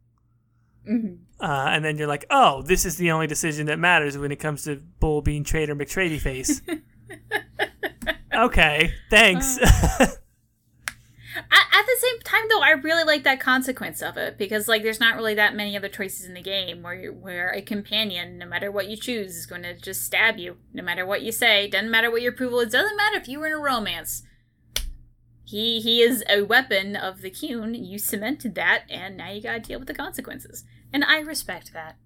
[0.89, 1.15] Mm-hmm.
[1.41, 4.37] Uh, and then you're like, oh, this is the only decision that matters when it
[4.37, 6.61] comes to Bull being Trader McTrady face.
[8.35, 9.59] okay, thanks.
[11.51, 15.01] at, the same time, though, I really like that consequence of it because, like, there's
[15.01, 18.71] not really that many other choices in the game where where a companion, no matter
[18.71, 21.69] what you choose, is going to just stab you, no matter what you say.
[21.69, 22.73] Doesn't matter what your approval is.
[22.73, 24.23] Doesn't matter if you were in a romance.
[25.51, 27.75] He he is a weapon of the Qun.
[27.77, 30.65] You cemented that, and now you got to deal with the consequences.
[30.93, 31.97] And I respect that.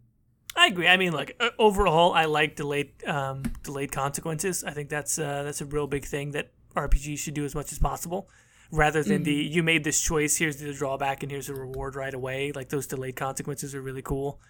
[0.56, 0.88] I agree.
[0.88, 4.64] I mean, look, overall, I like delayed um, delayed consequences.
[4.64, 7.70] I think that's uh, that's a real big thing that RPGs should do as much
[7.70, 8.30] as possible,
[8.70, 9.24] rather than mm-hmm.
[9.24, 10.38] the you made this choice.
[10.38, 12.50] Here's the drawback, and here's a reward right away.
[12.52, 14.40] Like those delayed consequences are really cool.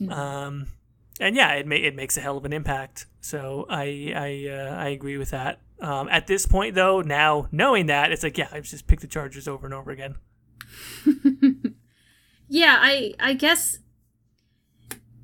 [0.00, 0.10] Mm-hmm.
[0.10, 0.66] Um,
[1.20, 3.06] and yeah, it may, it makes a hell of an impact.
[3.20, 5.60] So I I uh, I agree with that.
[5.80, 9.06] Um, at this point, though, now knowing that, it's like yeah, I just pick the
[9.06, 10.16] Chargers over and over again.
[12.48, 13.78] yeah, I I guess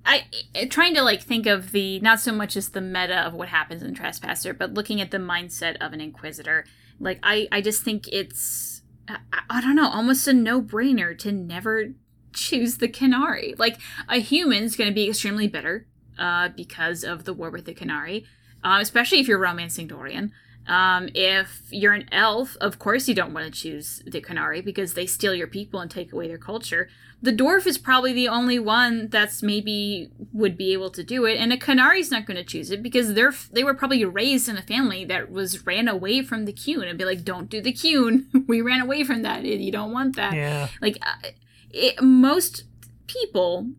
[0.05, 0.25] I
[0.69, 3.83] trying to like think of the not so much as the meta of what happens
[3.83, 6.65] in Trespasser, but looking at the mindset of an Inquisitor.
[6.99, 11.33] Like I, I just think it's I, I don't know, almost a no brainer to
[11.33, 11.95] never
[12.33, 13.59] choose the Qunari.
[13.59, 13.79] Like
[14.09, 15.87] a human's going to be extremely bitter
[16.19, 18.25] uh, because of the war with the Qunari,
[18.65, 20.33] uh, especially if you're romancing Dorian.
[20.67, 24.95] Um, if you're an elf, of course you don't want to choose the Qunari because
[24.95, 26.89] they steal your people and take away their culture.
[27.21, 31.37] The dwarf is probably the only one that's maybe would be able to do it,
[31.37, 34.57] and a Qunari's not going to choose it because they're they were probably raised in
[34.57, 37.73] a family that was ran away from the Qun and be like, "Don't do the
[37.73, 38.27] Qun.
[38.49, 39.45] we ran away from that.
[39.45, 40.69] You don't want that." Yeah.
[40.81, 41.29] Like uh,
[41.71, 42.65] it, most
[43.07, 43.71] people,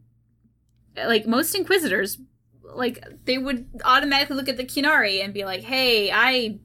[0.96, 2.20] like most Inquisitors,
[2.76, 6.60] like they would automatically look at the Qunari and be like, "Hey, I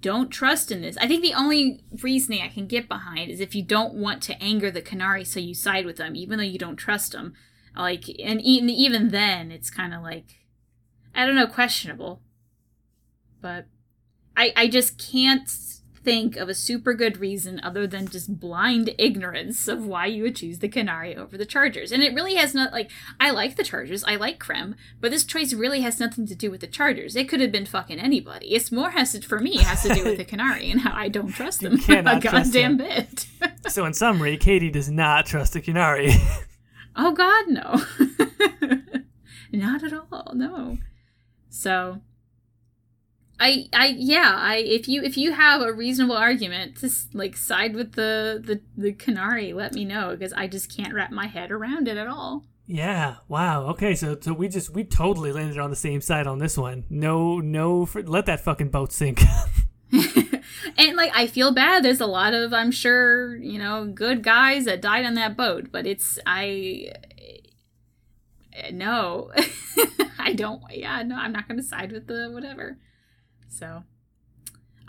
[0.00, 0.96] don't trust in this.
[0.98, 4.42] I think the only reasoning I can get behind is if you don't want to
[4.42, 7.34] anger the Qunari, so you side with them, even though you don't trust them.
[7.76, 10.38] Like, and even even then, it's kind of like,
[11.14, 12.22] I don't know, questionable.
[13.40, 13.66] But
[14.36, 15.48] I I just can't
[16.02, 20.36] think of a super good reason other than just blind ignorance of why you would
[20.36, 21.92] choose the Qunari over the Chargers.
[21.92, 25.24] And it really has not like I like the Chargers, I like Krem, but this
[25.24, 27.16] choice really has nothing to do with the Chargers.
[27.16, 28.54] It could have been fucking anybody.
[28.54, 31.08] It's more has to for me has to do with the Qunari and how I
[31.08, 33.26] don't trust them a goddamn bit.
[33.68, 36.14] so in summary, Katie does not trust the Qunari.
[36.96, 37.84] oh God, no.
[39.52, 40.32] not at all.
[40.34, 40.78] No.
[41.50, 42.00] So
[43.40, 47.74] I I yeah, I if you if you have a reasonable argument to like side
[47.74, 51.50] with the the the Qunari, let me know because I just can't wrap my head
[51.50, 52.44] around it at all.
[52.66, 53.16] Yeah.
[53.28, 53.66] Wow.
[53.68, 53.94] Okay.
[53.94, 56.84] So so we just we totally landed on the same side on this one.
[56.90, 59.22] No no for, let that fucking boat sink.
[59.92, 61.82] and like I feel bad.
[61.82, 65.68] There's a lot of I'm sure you know good guys that died on that boat,
[65.72, 66.92] but it's I
[68.52, 69.32] eh, no
[70.18, 70.62] I don't.
[70.70, 71.02] Yeah.
[71.04, 72.76] No, I'm not gonna side with the whatever.
[73.50, 73.84] So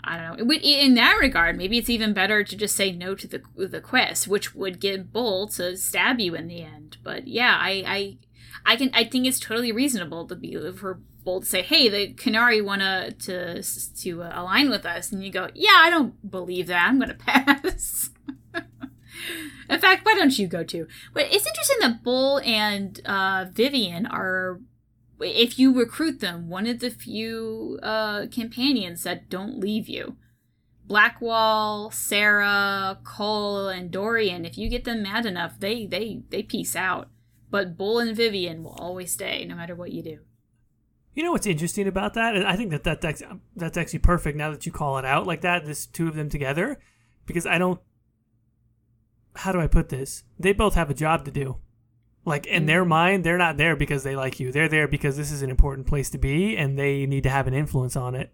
[0.04, 0.54] I don't know.
[0.54, 4.26] In that regard, maybe it's even better to just say no to the the quest,
[4.26, 6.96] which would get Bull to stab you in the end.
[7.04, 8.18] But yeah, I I,
[8.72, 12.14] I can I think it's totally reasonable to be for Bull to say, "Hey, the
[12.14, 16.66] Qunari want to to uh, align with us," and you go, "Yeah, I don't believe
[16.66, 16.88] that.
[16.88, 18.10] I'm to pass."
[19.70, 20.88] in fact, why don't you go too?
[21.14, 24.60] But it's interesting that Bull and uh, Vivienne are
[25.22, 30.16] if you recruit them, one of the few uh, companions that don't leave you.
[30.86, 36.76] Blackwall, Sera, Cole, and Dorian, if you get them mad enough, they they they peace
[36.76, 37.08] out.
[37.50, 40.18] But Bull and Vivienne will always stay, no matter what you do.
[41.14, 42.34] You know what's interesting about that?
[42.46, 43.22] I think that, that that's
[43.54, 45.66] that's actually perfect now that you call it out like that.
[45.66, 46.80] This two of them together,
[47.26, 47.80] because I don't.
[49.36, 50.24] How do I put this?
[50.38, 51.58] They both have a job to do.
[52.24, 52.88] Like in their mm-hmm.
[52.90, 54.52] mind, they're not there because they like you.
[54.52, 57.46] They're there because this is an important place to be, and they need to have
[57.46, 58.32] an influence on it.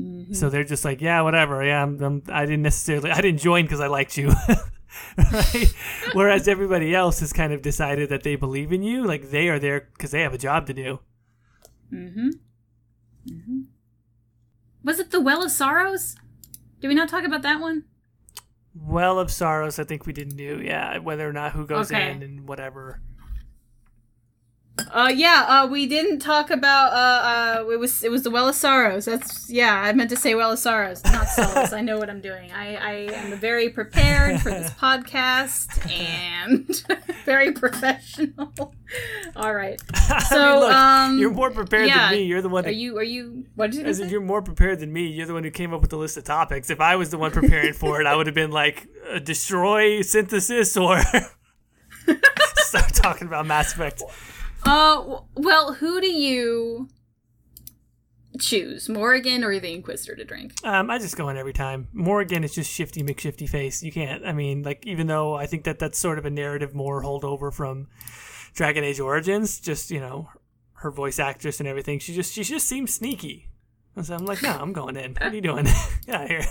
[0.00, 0.32] Mm-hmm.
[0.32, 1.64] So they're just like, yeah, whatever.
[1.64, 4.32] Yeah, I'm, I'm, I did not necessarily, I didn't join because I liked you.
[5.32, 5.74] right?
[6.12, 9.04] Whereas everybody else has kind of decided that they believe in you.
[9.04, 11.00] Like they are there because they have a job to do.
[11.92, 12.28] Mm-hmm.
[13.30, 13.60] Mm-hmm.
[14.84, 16.16] Was it the Well of Sorrows?
[16.80, 17.84] Did we not talk about that one?
[18.86, 20.60] Well of Sorrows, I think we didn't do.
[20.62, 22.10] Yeah, whether or not who goes okay.
[22.10, 23.00] in and whatever.
[24.92, 28.48] Uh, yeah, uh, we didn't talk about, uh, uh, it was, it was the Well
[28.48, 29.04] of Sorrows.
[29.04, 31.72] That's, yeah, I meant to say Well of Sorrows, not Solace.
[31.72, 32.52] I know what I'm doing.
[32.52, 36.84] I, I am very prepared for this podcast and
[37.24, 38.74] very professional.
[39.36, 39.80] All right.
[40.28, 42.24] So, I mean, look, um, you're more prepared yeah, than me.
[42.24, 42.64] You're the one.
[42.64, 44.04] That, are you, are you, what did you say?
[44.04, 45.08] If you're more prepared than me.
[45.08, 46.70] You're the one who came up with the list of topics.
[46.70, 50.02] If I was the one preparing for it, I would have been like, uh, destroy
[50.02, 51.00] synthesis or
[52.56, 54.02] start talking about Mass Effect.
[54.64, 56.88] Uh, well, who do you
[58.38, 60.52] choose, Morrigan or the Inquisitor to drink?
[60.64, 61.88] Um, I just go in every time.
[61.92, 63.82] Morrigan is just shifty McShifty face.
[63.82, 64.24] You can't.
[64.26, 67.52] I mean, like even though I think that that's sort of a narrative more holdover
[67.52, 67.88] from
[68.54, 70.30] Dragon Age Origins, just you know,
[70.74, 71.98] her voice actress and everything.
[71.98, 73.48] She just she just seems sneaky.
[73.96, 75.12] And so I'm like, no, I'm going in.
[75.14, 75.64] What are you doing?
[76.06, 76.44] Get out of here.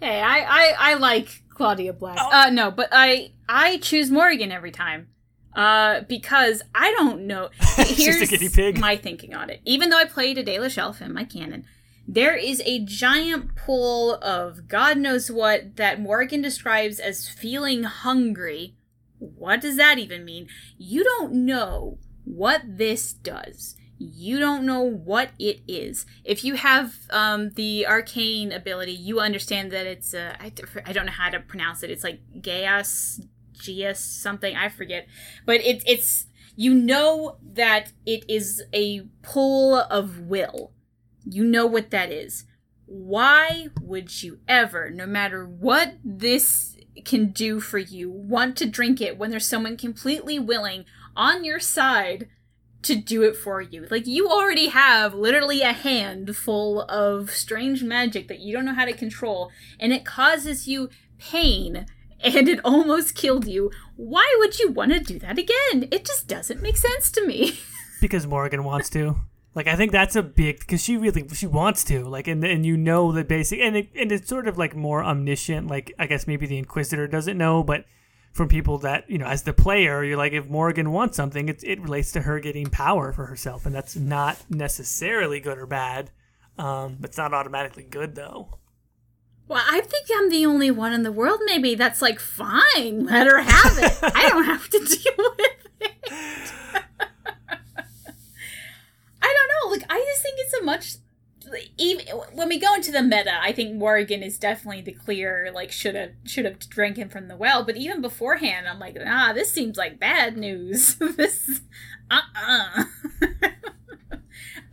[0.00, 2.18] Hey, I, I, I like Claudia Black.
[2.20, 2.30] Oh.
[2.30, 5.08] Uh, no, but I I choose Morrigan every time.
[5.54, 7.48] Uh, because I don't know.
[7.76, 8.30] Here's
[8.78, 9.60] my thinking on it.
[9.64, 11.64] Even though I played a Dalish elf in my canon,
[12.06, 18.76] there is a giant pool of God knows what that Morrigan describes as feeling hungry.
[19.18, 20.48] What does that even mean?
[20.76, 26.06] You don't know what this does you don't know what it is.
[26.24, 30.52] If you have um, the arcane ability, you understand that it's uh, I,
[30.86, 31.90] I don't know how to pronounce it.
[31.90, 33.20] It's like Gaius,
[33.64, 35.06] Geas, something I forget,
[35.46, 40.72] but it's it's you know that it is a pull of will.
[41.24, 42.44] You know what that is.
[42.86, 49.00] Why would you ever, no matter what this can do for you, want to drink
[49.00, 50.84] it when there's someone completely willing
[51.14, 52.28] on your side?
[52.82, 53.86] to do it for you.
[53.90, 58.74] Like you already have literally a hand full of strange magic that you don't know
[58.74, 59.50] how to control
[59.80, 60.88] and it causes you
[61.18, 61.86] pain
[62.20, 63.70] and it almost killed you.
[63.96, 65.88] Why would you want to do that again?
[65.90, 67.58] It just doesn't make sense to me.
[68.00, 69.16] because Morrigan wants to.
[69.54, 72.64] Like I think that's a big because she really she wants to like and and
[72.64, 76.06] you know the basic and it, and it's sort of like more omniscient like I
[76.06, 77.84] guess maybe the Inquisitor doesn't know but
[78.32, 81.64] from people that you know as the player you're like if Morrigan wants something it,
[81.64, 86.12] it relates to her getting power for herself and that's not necessarily good or bad
[86.56, 88.58] um, but it's not automatically good though
[89.48, 93.26] well i think i'm the only one in the world maybe that's like fine let
[93.26, 96.12] her have it i don't have to deal with it
[99.22, 100.96] i don't know like i just think it's a much
[101.76, 105.72] even when we go into the meta, I think Morrigan is definitely the clear like
[105.72, 107.64] should have should have drank him from the well.
[107.64, 110.94] But even beforehand, I'm like, ah, this seems like bad news.
[111.16, 111.60] this,
[112.10, 112.84] uh, uh-uh.
[113.22, 114.16] uh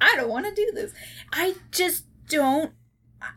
[0.02, 0.92] I don't want to do this.
[1.32, 2.74] I just don't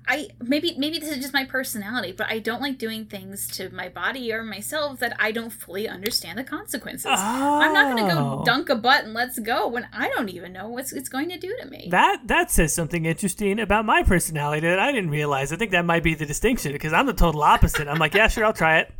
[0.07, 3.68] I maybe maybe this is just my personality, but I don't like doing things to
[3.70, 7.07] my body or myself that I don't fully understand the consequences.
[7.09, 7.61] Oh.
[7.61, 8.45] I'm not going to go oh.
[8.45, 11.39] dunk a butt and let's go when I don't even know what it's going to
[11.39, 11.89] do to me.
[11.91, 15.53] That that says something interesting about my personality that I didn't realize.
[15.53, 17.89] I think that might be the distinction because I'm the total opposite.
[17.89, 18.93] I'm like, yeah, sure, I'll try it.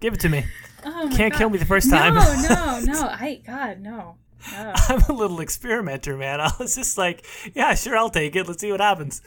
[0.00, 0.44] Give it to me.
[0.84, 1.38] Oh Can't God.
[1.38, 2.14] kill me the first time.
[2.14, 3.08] No, no, no.
[3.08, 4.16] I God, no.
[4.52, 4.72] no.
[4.74, 6.40] I'm a little experimenter, man.
[6.42, 8.46] I was just like, yeah, sure, I'll take it.
[8.46, 9.22] Let's see what happens.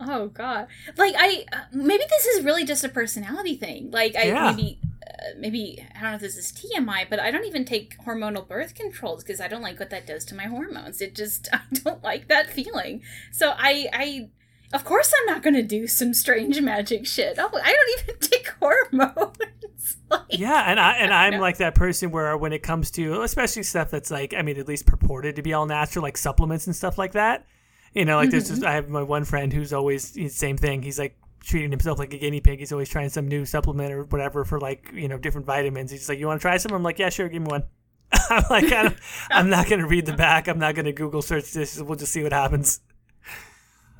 [0.00, 0.68] Oh god.
[0.96, 3.90] Like I uh, maybe this is really just a personality thing.
[3.90, 4.52] Like I yeah.
[4.52, 7.98] maybe uh, maybe I don't know if this is TMI, but I don't even take
[8.04, 11.00] hormonal birth controls because I don't like what that does to my hormones.
[11.00, 13.02] It just I don't like that feeling.
[13.32, 14.28] So I I
[14.72, 17.38] of course I'm not going to do some strange magic shit.
[17.38, 19.96] Oh, I don't even take hormones.
[20.10, 23.64] like, yeah, and I and I'm like that person where when it comes to especially
[23.64, 26.76] stuff that's like I mean at least purported to be all natural like supplements and
[26.76, 27.46] stuff like that
[27.94, 28.64] you know, like mm-hmm.
[28.64, 30.82] I have my one friend who's always the same thing.
[30.82, 32.58] He's like treating himself like a guinea pig.
[32.58, 35.90] He's always trying some new supplement or whatever for like you know different vitamins.
[35.90, 37.64] He's like, "You want to try some?" I'm like, "Yeah, sure, give me one."
[38.30, 38.94] I'm like, I
[39.30, 40.48] am not going to read the back.
[40.48, 41.80] I'm not going to Google search this.
[41.80, 42.80] We'll just see what happens.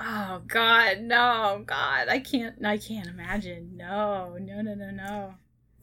[0.01, 3.75] Oh God, no, God, I can't, I can't imagine.
[3.75, 5.33] No, no, no, no, no.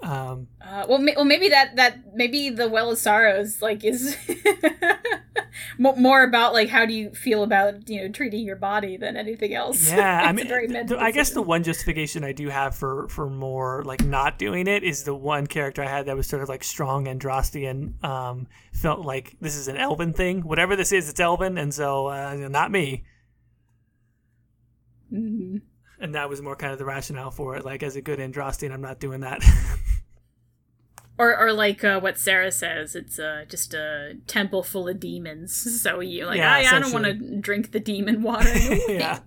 [0.02, 4.14] Um, uh, well, ma- well, maybe that that maybe the well of sorrows like is
[5.78, 9.54] more about like how do you feel about you know treating your body than anything
[9.54, 9.90] else.
[9.90, 13.84] Yeah, I mean, th- I guess the one justification I do have for for more
[13.84, 16.62] like not doing it is the one character I had that was sort of like
[16.62, 18.02] strong Andrastian.
[18.04, 20.42] Um, felt like this is an Elven thing.
[20.42, 23.04] Whatever this is, it's Elven, and so uh, not me.
[25.10, 25.58] Mm-hmm
[26.00, 27.64] and that was more kind of the rationale for it.
[27.64, 29.42] Like as a good Andrastian, I'm not doing that.
[31.18, 35.80] or, or like uh, what Sera says, it's uh, just a temple full of demons.
[35.86, 38.52] So you like, yeah, I, I don't want to drink the demon water.
[38.88, 39.20] yeah.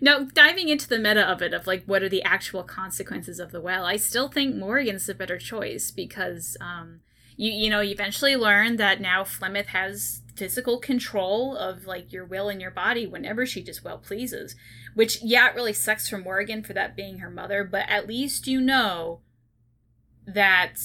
[0.00, 3.50] now diving into the meta of it, of like what are the actual consequences of
[3.50, 7.00] the well, I still think Morrigan's the better choice because um,
[7.36, 12.24] you you know you eventually learn that now Flemeth has physical control of like your
[12.24, 14.54] will and your body whenever she just well pleases.
[14.94, 18.46] Which yeah, it really sucks for Morrigan for that being her mother, but at least
[18.46, 19.20] you know
[20.26, 20.78] that.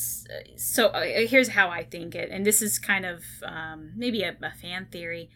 [0.57, 4.35] So uh, here's how I think it, and this is kind of um, maybe a,
[4.41, 5.29] a fan theory,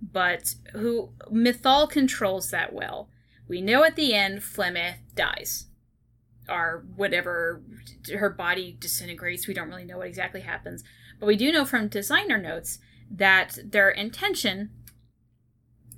[0.00, 3.08] but who Mythal controls that well.
[3.48, 5.66] We know at the end Flemeth dies
[6.48, 7.62] or whatever
[8.16, 10.82] her body disintegrates we don't really know what exactly happens
[11.20, 12.78] but we do know from designer notes
[13.14, 14.70] that their intention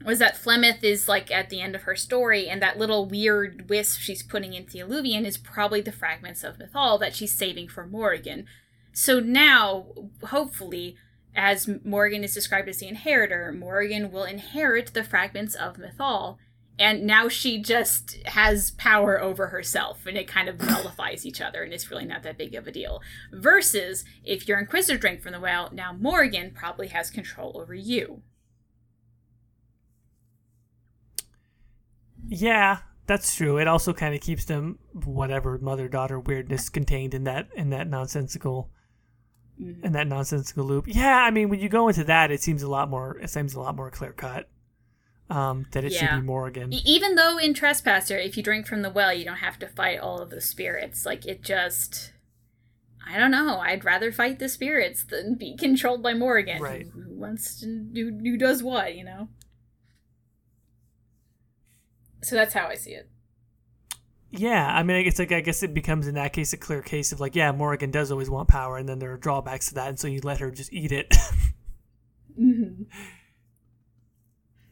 [0.04, 3.70] was that Flemeth is like at the end of her story, and that little weird
[3.70, 7.68] wisp she's putting into the Eluvian is probably the fragments of Mythal that she's saving
[7.68, 8.46] for Morrigan.
[8.92, 9.86] So now,
[10.26, 10.96] hopefully,
[11.34, 16.36] as Morrigan is described as the inheritor, Morrigan will inherit the fragments of Mythal,
[16.78, 21.62] and now she just has power over herself, and it kind of nullifies each other,
[21.62, 23.00] and it's really not that big of a deal.
[23.32, 28.22] Versus, if your Inquisitor drank from the well, now Morrigan probably has control over you.
[32.26, 33.58] Yeah, that's true.
[33.58, 37.88] It also kind of keeps them whatever mother daughter weirdness contained in that in that
[37.88, 38.70] nonsensical
[39.60, 39.84] mm-hmm.
[39.84, 40.86] in that nonsensical loop.
[40.88, 43.18] Yeah, I mean when you go into that, it seems a lot more.
[43.18, 44.48] It seems a lot more clear cut.
[45.30, 46.72] Um, that it should be Morrigan.
[46.72, 49.98] Even though in Trespasser, if you drink from the well, you don't have to fight
[49.98, 51.06] all of the spirits.
[51.06, 52.12] Like, it just.
[53.06, 53.58] I don't know.
[53.58, 56.60] I'd rather fight the spirits than be controlled by Morrigan.
[56.60, 56.86] Right.
[56.86, 57.66] Who, who wants to.
[57.66, 59.28] Who, who does what, you know?
[62.22, 63.08] So that's how I see it.
[64.30, 67.12] Yeah, I mean, it's like I guess it becomes in that case a clear case
[67.12, 69.88] of like, yeah, Morrigan does always want power, and then there are drawbacks to that,
[69.88, 71.14] and so you let her just eat it.
[72.38, 72.82] Mm-hmm.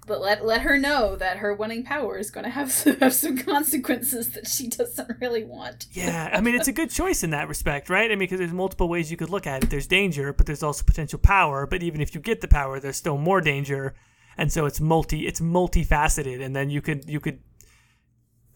[0.06, 3.14] But let let her know that her winning power is going to have some, have
[3.14, 5.86] some consequences that she doesn't really want.
[5.92, 8.10] yeah, I mean, it's a good choice in that respect, right?
[8.10, 9.70] I mean, because there's multiple ways you could look at it.
[9.70, 11.66] There's danger, but there's also potential power.
[11.66, 13.94] But even if you get the power, there's still more danger,
[14.36, 16.44] and so it's multi it's multifaceted.
[16.44, 17.40] And then you could you could.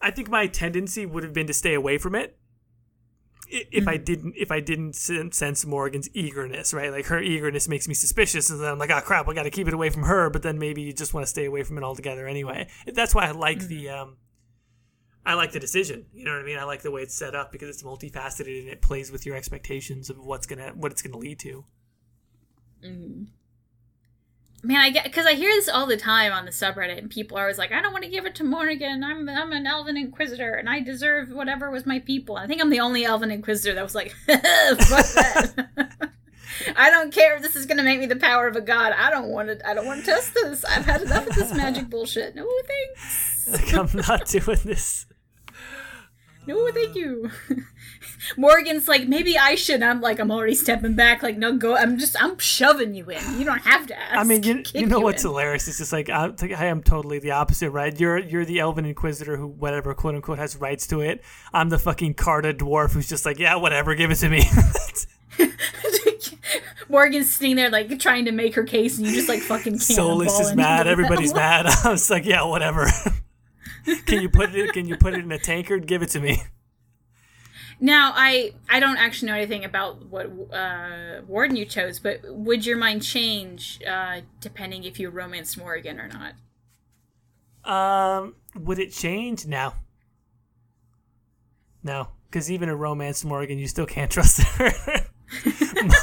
[0.01, 2.37] I think my tendency would have been to stay away from it
[3.49, 3.89] if hmm.
[3.89, 6.91] I didn't if I didn't sense Morrigan's eagerness, right?
[6.91, 9.49] Like her eagerness makes me suspicious, and then I'm like, oh crap, I got to
[9.49, 10.29] keep it away from her.
[10.29, 12.67] But then maybe you just want to stay away from it altogether anyway.
[12.93, 14.01] That's why I like the mm-hmm.
[14.01, 14.17] um,
[15.25, 16.05] I like the decision.
[16.13, 16.57] You know what I mean?
[16.57, 19.35] I like the way it's set up because it's multifaceted and it plays with your
[19.35, 21.65] expectations of what's gonna what it's gonna lead to.
[22.83, 23.23] Mm-hmm.
[24.63, 27.37] Man, I get because I hear this all the time on the subreddit, and people
[27.37, 29.03] are always like, "I don't want to give it to Morrigan.
[29.03, 32.61] I'm I'm an Elven Inquisitor, and I deserve whatever was my people." And I think
[32.61, 36.09] I'm the only Elven Inquisitor that was like, "Fuck that."
[36.75, 38.93] I don't care if this is gonna make me the power of a god.
[38.97, 39.67] I don't want to.
[39.67, 40.65] I don't want to test this.
[40.65, 42.35] I've had enough of this magic bullshit.
[42.35, 43.47] No thanks.
[43.51, 45.05] Like I'm not doing this.
[46.47, 47.29] No, thank you.
[48.35, 49.83] Morrigan's like, maybe I should.
[49.83, 51.23] I'm like, I'm already stepping back.
[51.23, 51.75] Like, no, go.
[51.75, 53.39] I'm just, I'm shoving you in.
[53.39, 54.17] You don't have to ask.
[54.17, 55.29] I mean, you, you know what's in.
[55.29, 55.67] hilarious?
[55.67, 57.97] It's just like I, I am totally the opposite, right?
[57.99, 61.23] You're you're the Elven Inquisitor who, whatever, quote unquote, has rights to it.
[61.53, 64.43] I'm the fucking Carta dwarf who's just like, yeah, whatever, give it to me.
[66.89, 70.39] Morrigan's sitting there like trying to make her case, and you just like fucking Solas
[70.39, 70.87] is mad.
[70.87, 71.65] Everybody's mad.
[71.83, 72.87] I was like, yeah, whatever.
[74.05, 74.73] can you put it?
[74.73, 75.87] Can you put it in a tankard?
[75.87, 76.41] Give it to me.
[77.79, 82.65] Now, I I don't actually know anything about what uh, warden you chose, but would
[82.65, 86.33] your mind change uh, depending if you romanced Morrigan or not?
[87.63, 89.45] Um, would it change?
[89.45, 89.73] No.
[91.83, 94.71] No, because even a romance Morrigan, you still can't trust her.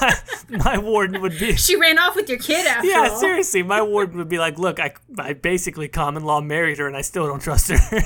[0.00, 0.14] my,
[0.50, 1.56] my warden would be.
[1.56, 3.18] She ran off with your kid after Yeah, all.
[3.18, 6.96] seriously, my warden would be like, "Look, I, I basically common law married her, and
[6.96, 8.00] I still don't trust her.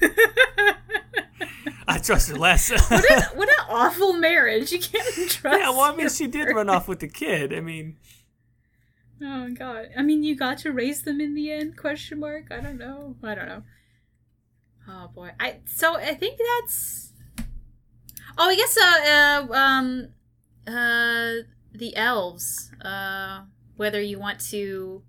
[1.88, 4.72] I trust her less." What, a, what an awful marriage!
[4.72, 5.36] You can't trust.
[5.38, 5.58] Her.
[5.58, 7.52] Yeah, well, I mean, she did run off with the kid.
[7.52, 7.96] I mean,
[9.22, 9.90] Oh god.
[9.96, 11.76] I mean, you got to raise them in the end?
[11.76, 12.46] Question mark.
[12.50, 13.16] I don't know.
[13.22, 13.62] I don't know.
[14.88, 15.30] Oh boy.
[15.40, 17.12] I so I think that's.
[18.38, 20.08] Oh, I guess uh, uh um
[20.66, 23.42] uh the elves uh
[23.76, 25.02] whether you want to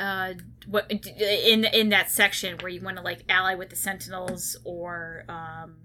[0.00, 0.34] uh
[0.66, 5.24] what in in that section where you want to like ally with the sentinels or
[5.28, 5.76] um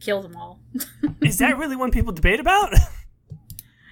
[0.00, 0.60] kill them all.
[1.22, 2.72] is that really one people debate about?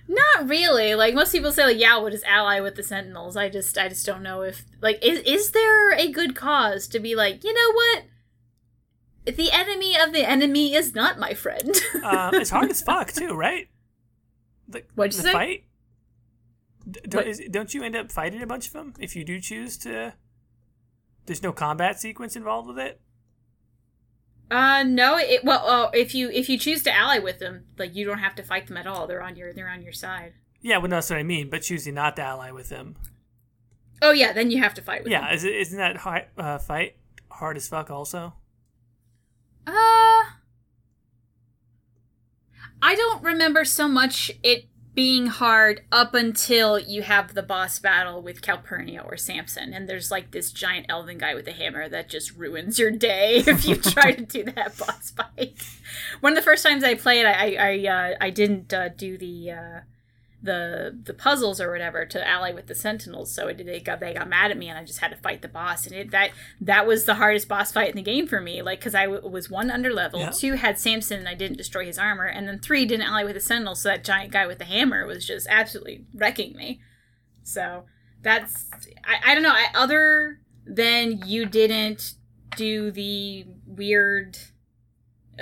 [0.09, 0.95] Not really.
[0.95, 3.37] Like most people say, like yeah, would just ally with the Sentinels.
[3.37, 6.99] I just, I just don't know if like is is there a good cause to
[6.99, 9.37] be like, you know what?
[9.37, 11.76] The enemy of the enemy is not my friend.
[12.03, 13.68] um, it's hard as fuck too, right?
[14.70, 15.33] The, What'd you the say?
[15.33, 15.64] fight?
[16.91, 17.11] D- What?
[17.11, 19.76] Don't, is, don't you end up fighting a bunch of them if you do choose
[19.78, 20.14] to?
[21.26, 23.01] There's no combat sequence involved with it.
[24.51, 25.18] uh, no.
[25.18, 28.18] It well, uh, if you if you choose to ally with them, like you don't
[28.18, 29.07] have to fight them at all.
[29.07, 30.32] They're on your they're on your side.
[30.61, 31.51] Yeah, well, no, that's what I mean.
[31.51, 32.97] But choosing not to ally with them.
[34.01, 35.22] Oh yeah, then you have to fight with them.
[35.22, 36.97] Yeah, is it, isn't that hi- uh, fight
[37.30, 37.91] hard as fuck?
[37.91, 38.32] Also,
[39.66, 39.72] Uh
[42.80, 44.68] I don't remember so much it
[44.99, 50.11] being hard up until you have the boss battle with Calpernia or Samson, and there's
[50.11, 53.76] like this giant elven guy with a hammer that just ruins your day if you
[53.76, 55.55] try to do that boss fight.
[56.18, 59.16] One of the first times I played, I I I, uh, I didn't uh, do
[59.16, 59.80] the uh,
[60.41, 63.34] the the puzzles or whatever to ally with the sentinels.
[63.34, 65.43] So it, they got they got mad at me and i just had to fight
[65.43, 65.84] the boss.
[65.86, 66.30] And it that
[66.61, 68.62] that was the hardest boss fight in the game for me.
[68.62, 70.30] Like because I w- was one under level Yeah.
[70.30, 73.34] two had samson and i didn't destroy his armor and then three didn't ally with
[73.34, 73.82] the sentinels.
[73.82, 76.80] So that giant guy with the hammer was just absolutely wrecking me.
[77.43, 77.84] So
[78.22, 78.66] that's
[79.05, 79.51] i, I don't know.
[79.55, 82.12] I, other than you didn't
[82.57, 84.39] do the weird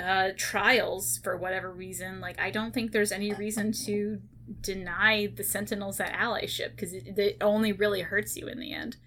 [0.01, 4.21] uh trials for whatever reason like i don't think there's any reason to
[4.61, 8.97] deny the sentinels that allyship because it, it only really hurts you in the end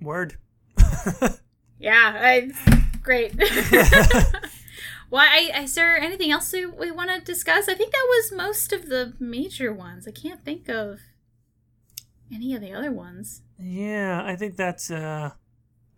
[0.00, 0.36] Word.
[1.78, 2.50] yeah I,
[3.02, 3.36] great
[5.10, 8.06] well I, I is there anything else we, we want to discuss i think that
[8.08, 11.00] was most of the major ones i can't think of
[12.32, 14.90] any of the other ones Yeah, I think that's.
[14.90, 15.30] uh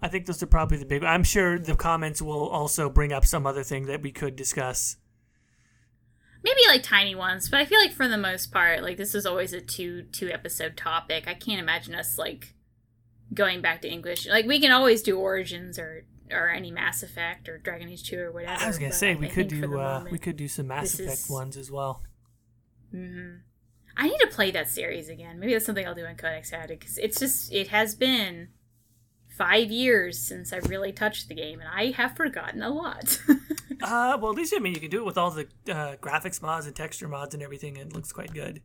[0.05, 1.05] I think those are probably the big.
[1.05, 4.97] I'm sure the comments will also bring up some other thing that we could discuss.
[6.45, 9.25] Maybe like tiny ones but i feel like for the most part like this is
[9.27, 12.55] always a two two episode topic i can't imagine us like
[13.35, 17.49] going back to english like we can always do origins or or any mass effect
[17.49, 19.65] or dragon age 2 or whatever I was gonna say we I could do.
[19.65, 22.03] uh moment- We could do some Mass Effect is- ones as well.
[22.95, 23.37] Mm-hmm.
[23.99, 25.39] I need to play that series again.
[25.39, 28.49] Maybe that's something I'll do in Codex Added because it's just it has been
[29.37, 33.21] five years since I really touched the game, and I have forgotten a lot.
[33.83, 36.41] Uh, well, at least I mean you can do it with all the uh, graphics
[36.41, 37.77] mods and texture mods and everything.
[37.79, 38.63] and It looks quite good.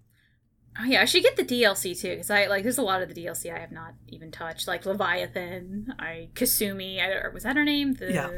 [0.80, 3.14] oh yeah, I should get the DLC too because I like there's a lot of
[3.14, 7.00] the DLC I have not even touched, like Leviathan, I Kasumi.
[7.02, 7.94] I, was that her name?
[7.94, 8.30] The Yeah.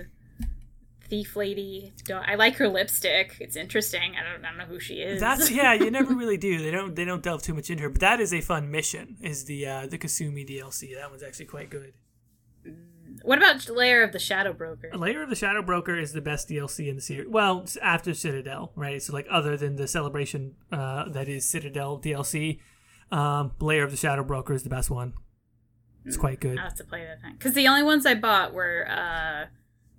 [1.02, 1.92] thief lady.
[2.14, 3.36] I like her lipstick.
[3.40, 4.14] It's interesting.
[4.16, 5.20] I don't, I don't know who she is.
[5.20, 5.74] That's yeah.
[5.74, 6.62] You never really do.
[6.62, 6.96] They don't.
[6.96, 7.90] They don't delve too much into her.
[7.90, 9.18] But that is a fun mission.
[9.22, 10.96] Is the uh, the Kasumi DLC?
[10.96, 11.94] That one's actually quite good.
[13.30, 14.90] What about Lair of the Shadow Broker?
[14.92, 17.30] Lair of the Shadow Broker is the best DLC in the series.
[17.30, 19.00] Well, after Citadel, right?
[19.04, 22.60] So like other than the celebration uh, that is Citadel DLC,
[23.12, 25.14] um, Lair of the Shadow Broker is the best one.
[26.06, 26.58] It's quite good.
[26.58, 29.46] I have to play that thing because the only ones I bought were uh,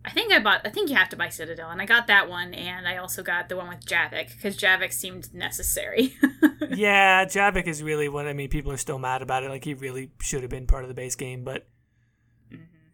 [0.05, 2.29] I think I bought I think you have to buy Citadel and I got that
[2.29, 6.17] one and I also got the one with Javik because Javik seemed necessary.
[6.71, 8.49] yeah, Javik is really what I mean.
[8.49, 9.51] People are still mad about it.
[9.51, 11.69] Like he really should have been part of the base game, but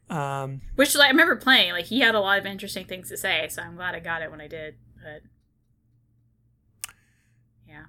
[0.09, 3.17] um, Which like I remember playing like he had a lot of interesting things to
[3.17, 4.77] say so I'm glad I got it when I did.
[5.03, 5.23] But
[7.69, 7.85] yeah.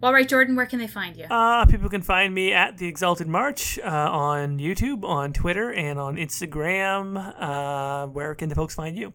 [0.00, 1.24] Well, right, Jordan, where can they find you?
[1.24, 5.98] uh, people can find me at the Exalted March uh, on YouTube, on Twitter, and
[5.98, 7.34] on Instagram.
[7.38, 9.12] Uh, where can the folks find you?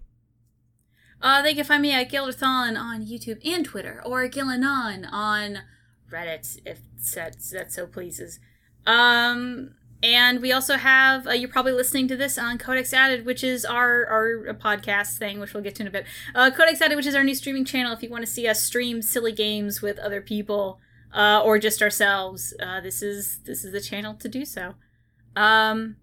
[1.21, 5.59] Uh, they can find me at Gilderthon on YouTube and Twitter, or Gillanon on
[6.11, 6.81] Reddit, if
[7.15, 8.41] that, that so pleases.
[8.85, 13.41] Um, and we also have, uh, you're probably listening to this on Codex Added, which
[13.41, 16.05] is our, our uh, podcast thing, which we'll get to in a bit.
[16.35, 17.93] Uh, Codex Added, which is our new streaming channel.
[17.93, 20.81] If you want to see us stream silly games with other people,
[21.13, 24.75] uh, or just ourselves, uh, this is this is the channel to do so.
[25.35, 25.95] Um,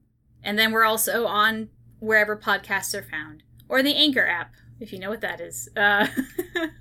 [0.43, 4.99] and then we're also on wherever podcasts are found, or the Anchor app, if you
[4.99, 5.69] know what that is.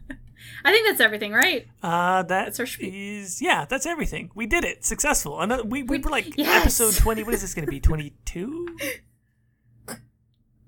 [0.63, 1.67] Uh, I think that's everything, right?
[1.83, 2.89] Uh, that That's our spiel.
[2.93, 4.31] is yeah, that's everything.
[4.35, 5.39] We did it, successful.
[5.41, 6.61] Another, we we We- were like yes.
[6.61, 7.23] episode twenty.
[7.23, 7.79] What is this going to be?
[7.79, 8.67] Twenty two?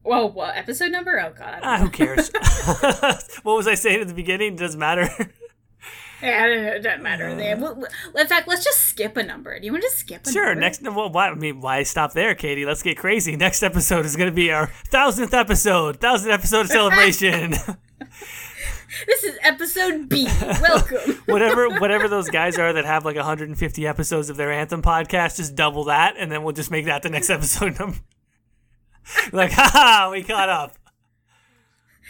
[0.04, 1.20] Whoa, what episode number?
[1.20, 2.30] Oh god, I Ah, who cares?
[3.44, 4.56] what was I saying at the beginning?
[4.56, 5.10] Doesn't matter.
[6.24, 7.36] Yeah, I don't know, it doesn't matter.
[7.60, 7.76] Well,
[8.14, 9.60] well, In fact, let's just skip a number.
[9.60, 10.50] Do you want to just skip a sure.
[10.50, 10.60] number?
[10.62, 11.30] Next, well, why?
[11.30, 12.64] I mean, why stop there, Katie?
[12.64, 13.36] Let's get crazy.
[13.36, 17.56] Next episode is going to be our thousandth episode, thousandth episode celebration.
[19.08, 20.28] This is episode B.
[20.42, 21.22] Welcome.
[21.26, 25.56] whatever, whatever those guys are that have like 150 episodes of their anthem podcast, just
[25.56, 27.98] double that, and then we'll just make that the next episode number.
[29.32, 30.76] like, haha, we caught up.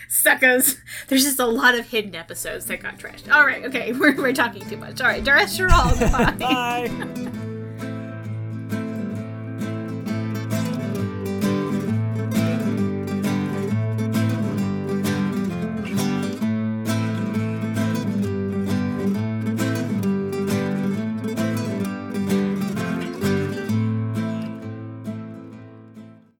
[0.09, 0.77] Suckers.
[1.07, 3.31] There's just a lot of hidden episodes that got trashed.
[3.31, 5.01] All right, okay, we're, we're talking too much.
[5.01, 6.87] All right, Doris Sherall, goodbye.
[6.89, 7.47] Bye.